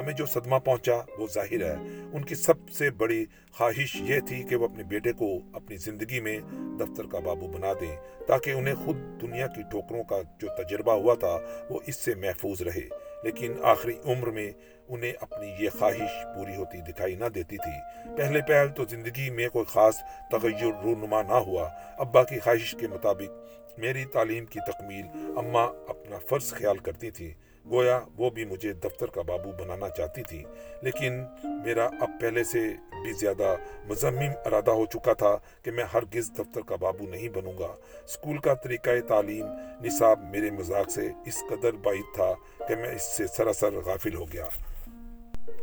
ہمیں 0.00 0.12
جو 0.12 0.26
صدمہ 0.26 0.56
پہنچا 0.56 0.96
وہ 1.18 1.26
ظاہر 1.34 1.62
ہے۔ 1.62 1.76
ان 2.12 2.24
کی 2.24 2.34
سب 2.34 2.70
سے 2.70 2.90
بڑی 2.90 3.24
خواہش 3.52 3.96
یہ 4.00 4.20
تھی 4.20 4.42
کہ 4.42 4.56
وہ 4.56 4.64
اپنے 4.64 4.82
بیٹے 4.82 5.12
کو 5.12 5.38
اپنی 5.52 5.76
زندگی 5.76 6.20
میں 6.20 6.40
دفتر 6.52 7.06
کا 7.06 7.18
بابو 7.18 7.46
بنا 7.46 7.72
دیں 7.80 7.96
تاکہ 8.26 8.50
انہیں 8.50 8.74
خود 8.74 8.96
دنیا 8.96 9.46
کی 9.46 9.62
ٹوکروں 9.70 10.02
کا 10.02 10.16
جو 10.38 10.48
تجربہ 10.62 10.92
ہوا 10.92 11.14
تھا 11.14 11.38
وہ 11.70 11.80
اس 11.86 11.96
سے 11.96 12.14
محفوظ 12.14 12.62
رہے۔ 12.62 13.07
لیکن 13.22 13.54
آخری 13.62 13.98
عمر 14.04 14.26
میں 14.26 14.52
انہیں 14.88 15.12
اپنی 15.20 15.54
یہ 15.58 15.70
خواہش 15.78 16.24
پوری 16.34 16.56
ہوتی 16.56 16.80
دکھائی 16.80 17.14
نہ 17.14 17.24
دیتی 17.24 17.56
تھی۔ 17.56 18.08
پہلے 18.16 18.40
پہل 18.42 18.68
تو 18.68 18.84
زندگی 18.84 19.30
میں 19.30 19.48
کوئی 19.48 19.64
خاص 19.64 19.96
تغیر 20.30 20.84
رونما 20.84 21.22
نہ 21.22 21.32
ہوا۔ 21.32 21.68
ابا 21.98 22.24
کی 22.24 22.38
خواہش 22.38 22.76
کے 22.80 22.88
مطابق 22.88 23.48
میری 23.78 24.04
تعلیم 24.04 24.44
کی 24.44 24.60
تکمیل 24.60 25.06
اماں 25.36 25.66
اپنا 25.88 26.18
فرض 26.28 26.52
خیال 26.52 26.78
کرتی 26.78 27.10
تھی۔ 27.10 27.34
گویا 27.70 28.00
وہ 28.16 28.30
بھی 28.30 28.44
مجھے 28.44 28.72
دفتر 28.72 29.06
کا 29.06 29.22
بابو 29.22 29.52
بنانا 29.52 29.88
چاہتی 29.88 30.22
تھی، 30.22 30.44
لیکن 30.82 31.24
میرا 31.44 31.86
اب 31.86 32.10
پہلے 32.20 32.44
سے 32.44 32.60
بھی 33.02 33.12
زیادہ 33.12 33.54
مزمم 33.88 34.32
ارادہ 34.44 34.70
ہو 34.70 34.86
چکا 34.86 35.12
تھا 35.12 35.36
کہ 35.62 35.70
میں 35.70 35.84
ہرگز 35.94 36.30
دفتر 36.38 36.60
کا 36.60 36.76
بابو 36.76 37.04
نہیں 37.04 37.28
بنوں 37.28 37.58
گا۔ 37.58 37.76
اسکول 38.04 38.38
کا 38.38 38.54
طریقہ 38.54 38.90
تعلیم 39.08 39.46
نصاب 39.80 40.20
میرے 40.30 40.50
مذاق 40.50 40.90
سے 40.90 41.08
اس 41.26 41.44
قدر 41.50 41.72
بعید 41.72 42.14
تھا 42.14 42.32
کہ 42.68 42.76
میں 42.76 42.94
اس 42.94 43.16
سے 43.16 43.26
سراسر 43.26 43.72
غافل 43.72 44.14
ہو 44.14 44.24
گیا۔ 44.32 44.46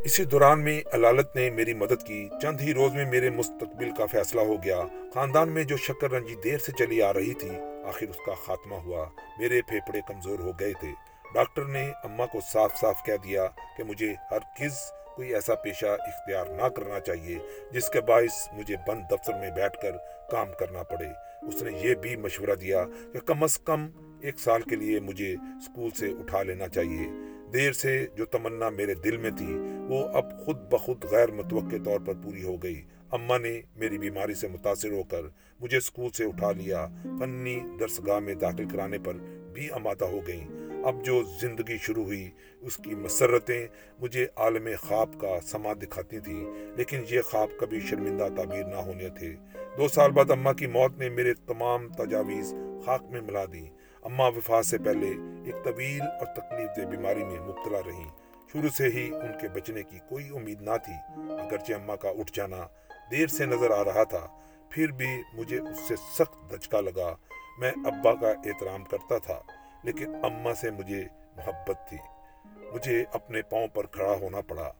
اسی 0.04 0.24
دوران 0.24 0.64
میں 0.64 0.80
علالت 0.92 1.36
نے 1.36 1.50
میری 1.50 1.74
مدد 1.74 2.02
کی۔ 2.06 2.28
چند 2.42 2.60
ہی 2.60 2.74
روز 2.74 2.94
میں 2.94 3.04
میرے 3.04 3.30
مستقبل 3.30 3.90
کا 3.90 4.06
فیصلہ 4.06 4.40
ہو 4.40 4.54
گیا۔ 4.64 4.80
خاندان 5.14 5.48
میں 5.48 5.64
جو 5.64 5.76
شکر 5.76 6.10
رنجی 6.10 6.34
دیر 6.34 6.58
سے 6.58 6.72
چلی 6.72 7.02
آ 7.02 7.12
رہی 7.12 7.34
تھی، 7.34 7.50
آخر 7.86 8.06
اس 8.08 8.16
کا 8.26 8.32
خاتمہ 8.46 8.74
ہوا۔ 8.74 9.04
میرے 9.38 9.60
پھیپڑے 9.62 10.00
کمزور 10.08 10.38
ہو 10.38 10.50
گئے 10.60 10.72
تھے۔ 10.80 10.92
ڈاکٹر 11.36 11.64
نے 11.64 11.90
اماں 12.04 12.26
کو 12.26 12.40
صاف 12.52 12.76
صاف 12.80 13.02
کہہ 13.06 13.16
دیا 13.24 13.46
کہ 13.76 13.84
مجھے 13.84 14.14
ہر 14.30 14.38
کس 14.58 14.92
کوئی 15.16 15.34
ایسا 15.34 15.54
پیشہ 15.54 15.86
اختیار 15.86 16.46
نہ 16.46 16.68
کرنا 16.68 17.00
چاہیے 17.00 17.38
جس 17.70 17.88
کے 17.88 18.00
باعث 18.00 18.48
مجھے 18.52 18.76
بند 18.88 19.02
دفتر 19.10 19.32
میں 19.40 19.50
بیٹھ 19.50 19.82
کر 19.82 19.90
کام 20.30 20.48
کرنا 20.58 20.82
پڑے۔ 20.82 21.08
اس 21.46 21.62
نے 21.62 21.70
یہ 21.78 21.94
بھی 21.94 22.16
مشورہ 22.16 22.54
دیا 22.54 22.84
کہ 23.12 23.18
کم 23.18 23.42
از 23.42 23.58
کم 23.58 23.86
ایک 24.20 24.38
سال 24.38 24.62
کے 24.62 24.76
لیے 24.76 25.00
مجھے 25.00 25.32
اسکول 25.32 25.90
سے 25.90 26.06
اٹھا 26.06 26.42
لینا 26.42 26.68
چاہیے۔ 26.68 27.10
دیر 27.52 27.72
سے 27.72 28.06
جو 28.14 28.24
تمنا 28.24 28.68
میرے 28.68 28.94
دل 28.94 29.16
میں 29.16 29.30
تھی، 29.30 29.56
وہ 29.88 30.08
اب 30.08 30.44
خود 30.44 30.56
بخود 30.56 31.04
غیر 31.04 31.30
متوقع 31.30 31.82
طور 31.84 32.00
پر 32.06 32.12
پوری 32.22 32.42
ہو 32.42 32.56
گئی۔ 32.56 32.82
اماں 33.12 33.38
نے 33.38 33.60
میری 33.76 33.98
بیماری 33.98 34.34
سے 34.34 34.48
متاثر 34.48 34.92
ہو 34.92 35.02
کر 35.02 35.22
مجھے 35.60 35.76
اسکول 35.76 36.10
سے 36.10 36.24
اٹھا 36.24 36.52
لیا۔ 36.52 36.86
فنی 37.02 37.60
درسگاہ 37.80 38.18
میں 38.18 38.34
داخل 38.34 38.68
کرانے 38.68 38.98
پر 38.98 39.12
بھی 39.52 39.70
آمادہ 39.70 40.04
ہو 40.04 40.26
گئیں۔ 40.26 40.65
اب 40.86 41.04
جو 41.04 41.22
زندگی 41.40 41.78
شروع 41.78 42.04
ہوئی، 42.04 42.30
اس 42.60 42.76
کی 42.76 42.94
مسرتیں 42.94 43.66
مجھے 43.98 44.26
عالم 44.36 44.68
خواب 44.80 45.10
کا 45.20 45.40
سما 45.40 45.72
دکھاتی 45.72 46.20
تھی 46.20 46.44
لیکن 46.76 47.02
یہ 47.10 47.20
خواب 47.20 47.48
کبھی 47.60 47.80
شرمندہ 47.80 48.28
تعبیر 48.36 48.64
نہ 48.64 48.74
ہونے 48.74 49.08
تھے۔ 49.08 49.34
دو 49.78 49.88
سال 49.88 50.10
بعد 50.10 50.30
اماں 50.30 50.52
کی 50.52 50.66
موت 50.66 50.98
نے 50.98 51.08
میرے 51.08 51.34
تمام 51.34 51.88
تجاویز 51.88 52.54
خاک 52.86 53.02
میں 53.02 53.20
ملا 53.20 53.44
دی۔ 53.52 53.66
اماں 54.02 54.30
وفات 54.30 54.66
سے 54.66 54.78
پہلے 54.78 55.08
ایک 55.44 55.64
طویل 55.64 56.00
اور 56.00 56.26
تکلیف 56.26 56.76
دہ 56.76 56.90
بیماری 56.90 57.24
میں 57.24 57.40
مبتلا 57.40 57.78
رہی 57.86 58.08
شروع 58.52 58.68
سے 58.68 58.84
ہی 58.84 59.14
ان 59.14 59.32
کے 59.40 59.48
بچنے 59.48 59.82
کی 59.82 59.98
کوئی 60.08 60.28
امید 60.34 60.62
نہ 60.62 60.76
تھی۔ 60.84 60.94
اگرچہ 61.32 61.72
اماں 61.72 61.96
کا 61.96 62.08
اٹھ 62.08 62.32
جانا 62.34 62.66
دیر 63.10 63.26
سے 63.26 63.46
نظر 63.46 63.70
آ 63.70 63.84
رہا 63.84 64.04
تھا، 64.04 64.26
پھر 64.70 64.92
بھی 64.92 65.22
مجھے 65.34 65.58
اس 65.58 65.88
سے 65.88 65.96
سخت 65.96 66.50
دھچکا 66.50 66.80
لگا۔ 66.80 67.14
میں 67.58 67.72
ابا 67.84 68.14
کا 68.14 68.30
احترام 68.30 68.84
کرتا 68.84 69.18
تھا۔ 69.18 69.40
لیکن 69.82 70.14
اماں 70.22 70.54
سے 70.54 70.70
مجھے 70.70 71.04
محبت 71.36 71.88
تھی۔ 71.88 71.96
مجھے 72.72 73.04
اپنے 73.12 73.42
پاؤں 73.42 73.68
پر 73.68 73.86
کھڑا 73.86 74.12
ہونا 74.12 74.40
پڑا۔ 74.40 74.72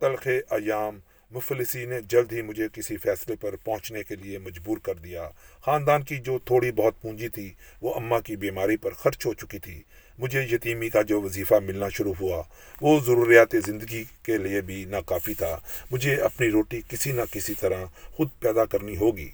تلخ 0.00 0.26
ایام 0.50 0.98
مفلسی 1.30 1.86
نے 1.86 2.00
جلد 2.00 2.32
ہی 2.32 2.42
مجھے 2.42 2.68
کسی 2.72 2.96
فیصلے 2.96 3.36
پر 3.36 3.56
پہنچنے 3.56 4.02
کے 4.02 4.16
لیے 4.16 4.38
مجبور 4.38 4.78
کر 4.78 4.94
دیا۔ 4.94 5.28
خاندان 5.60 6.02
کی 6.02 6.16
جو 6.16 6.38
تھوڑی 6.38 6.72
بہت 6.72 7.02
پونجی 7.02 7.28
تھی، 7.28 7.54
وہ 7.80 7.94
اماں 7.94 8.20
کی 8.20 8.36
بیماری 8.36 8.76
پر 8.76 8.90
خرچ 8.90 9.26
ہو 9.26 9.34
چکی 9.34 9.58
تھی۔ 9.58 9.82
مجھے 10.18 10.42
یتیمی 10.42 10.88
کا 10.88 11.02
جو 11.02 11.22
وظیفہ 11.22 11.54
ملنا 11.54 11.88
شروع 11.88 12.14
ہوا، 12.20 12.42
وہ 12.80 13.00
ضروریات 13.00 13.54
زندگی 13.66 14.04
کے 14.22 14.38
لیے 14.38 14.60
بھی 14.60 14.84
ناکافی 14.84 15.34
تھا۔ 15.34 15.58
مجھے 15.90 16.14
اپنی 16.14 16.50
روٹی 16.50 16.80
کسی 16.88 17.12
نہ 17.12 17.22
کسی 17.30 17.54
طرح 17.54 17.84
خود 18.10 18.28
پیدا 18.40 18.64
کرنی 18.64 18.96
ہوگی۔ 18.96 19.30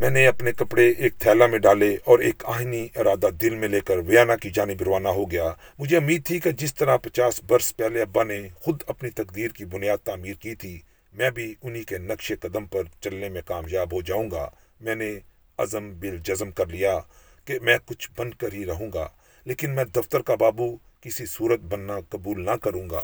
میں 0.00 0.10
نے 0.10 0.26
اپنے 0.26 0.52
کپڑے 0.52 0.90
ایک 0.90 1.14
تھیلا 1.18 1.46
میں 1.46 1.58
ڈالے 1.58 1.96
اور 2.04 2.18
ایک 2.18 2.42
آہنی 2.44 2.88
ارادہ 2.96 3.28
دل 3.40 3.54
میں 3.54 3.68
لے 3.68 3.80
کر 3.80 3.98
ویانا 3.98 4.36
کی 4.36 4.50
جانب 4.50 4.82
روانہ 4.82 5.08
ہو 5.08 5.30
گیا۔ 5.30 5.52
مجھے 5.78 5.96
امید 5.96 6.24
تھی 6.26 6.38
کہ 6.38 6.50
جس 6.50 6.74
طرح 6.74 6.96
پچاس 6.96 7.40
برس 7.44 7.76
پہلے 7.76 8.02
ابا 8.02 8.22
نے 8.24 8.48
خود 8.54 8.82
اپنی 8.86 9.10
تقدیر 9.10 9.48
کی 9.48 9.64
بنیاد 9.64 9.98
تعمیر 10.04 10.34
کی 10.34 10.54
تھی، 10.54 10.80
میں 11.12 11.30
بھی 11.30 11.54
انہی 11.62 11.82
کے 11.82 11.98
نقش 11.98 12.32
قدم 12.40 12.64
پر 12.64 12.82
چلنے 13.00 13.28
میں 13.28 13.42
کامیاب 13.46 13.92
ہو 13.92 14.00
جاؤں 14.00 14.30
گا۔ 14.30 14.50
میں 14.80 14.94
نے 14.94 15.18
عزم 15.58 15.92
بل 15.98 16.16
جزم 16.24 16.50
کر 16.50 16.66
لیا 16.66 16.98
کہ 17.44 17.58
میں 17.62 17.78
کچھ 17.86 18.10
بن 18.16 18.30
کر 18.30 18.52
ہی 18.52 18.64
رہوں 18.66 18.90
گا، 18.94 19.08
لیکن 19.44 19.70
میں 19.70 19.84
دفتر 19.84 20.22
کا 20.22 20.34
بابو 20.34 20.76
کسی 21.00 21.26
صورت 21.26 21.60
بننا 21.60 22.00
قبول 22.08 22.44
نہ 22.44 22.56
کروں 22.62 22.90
گا۔ 22.90 23.02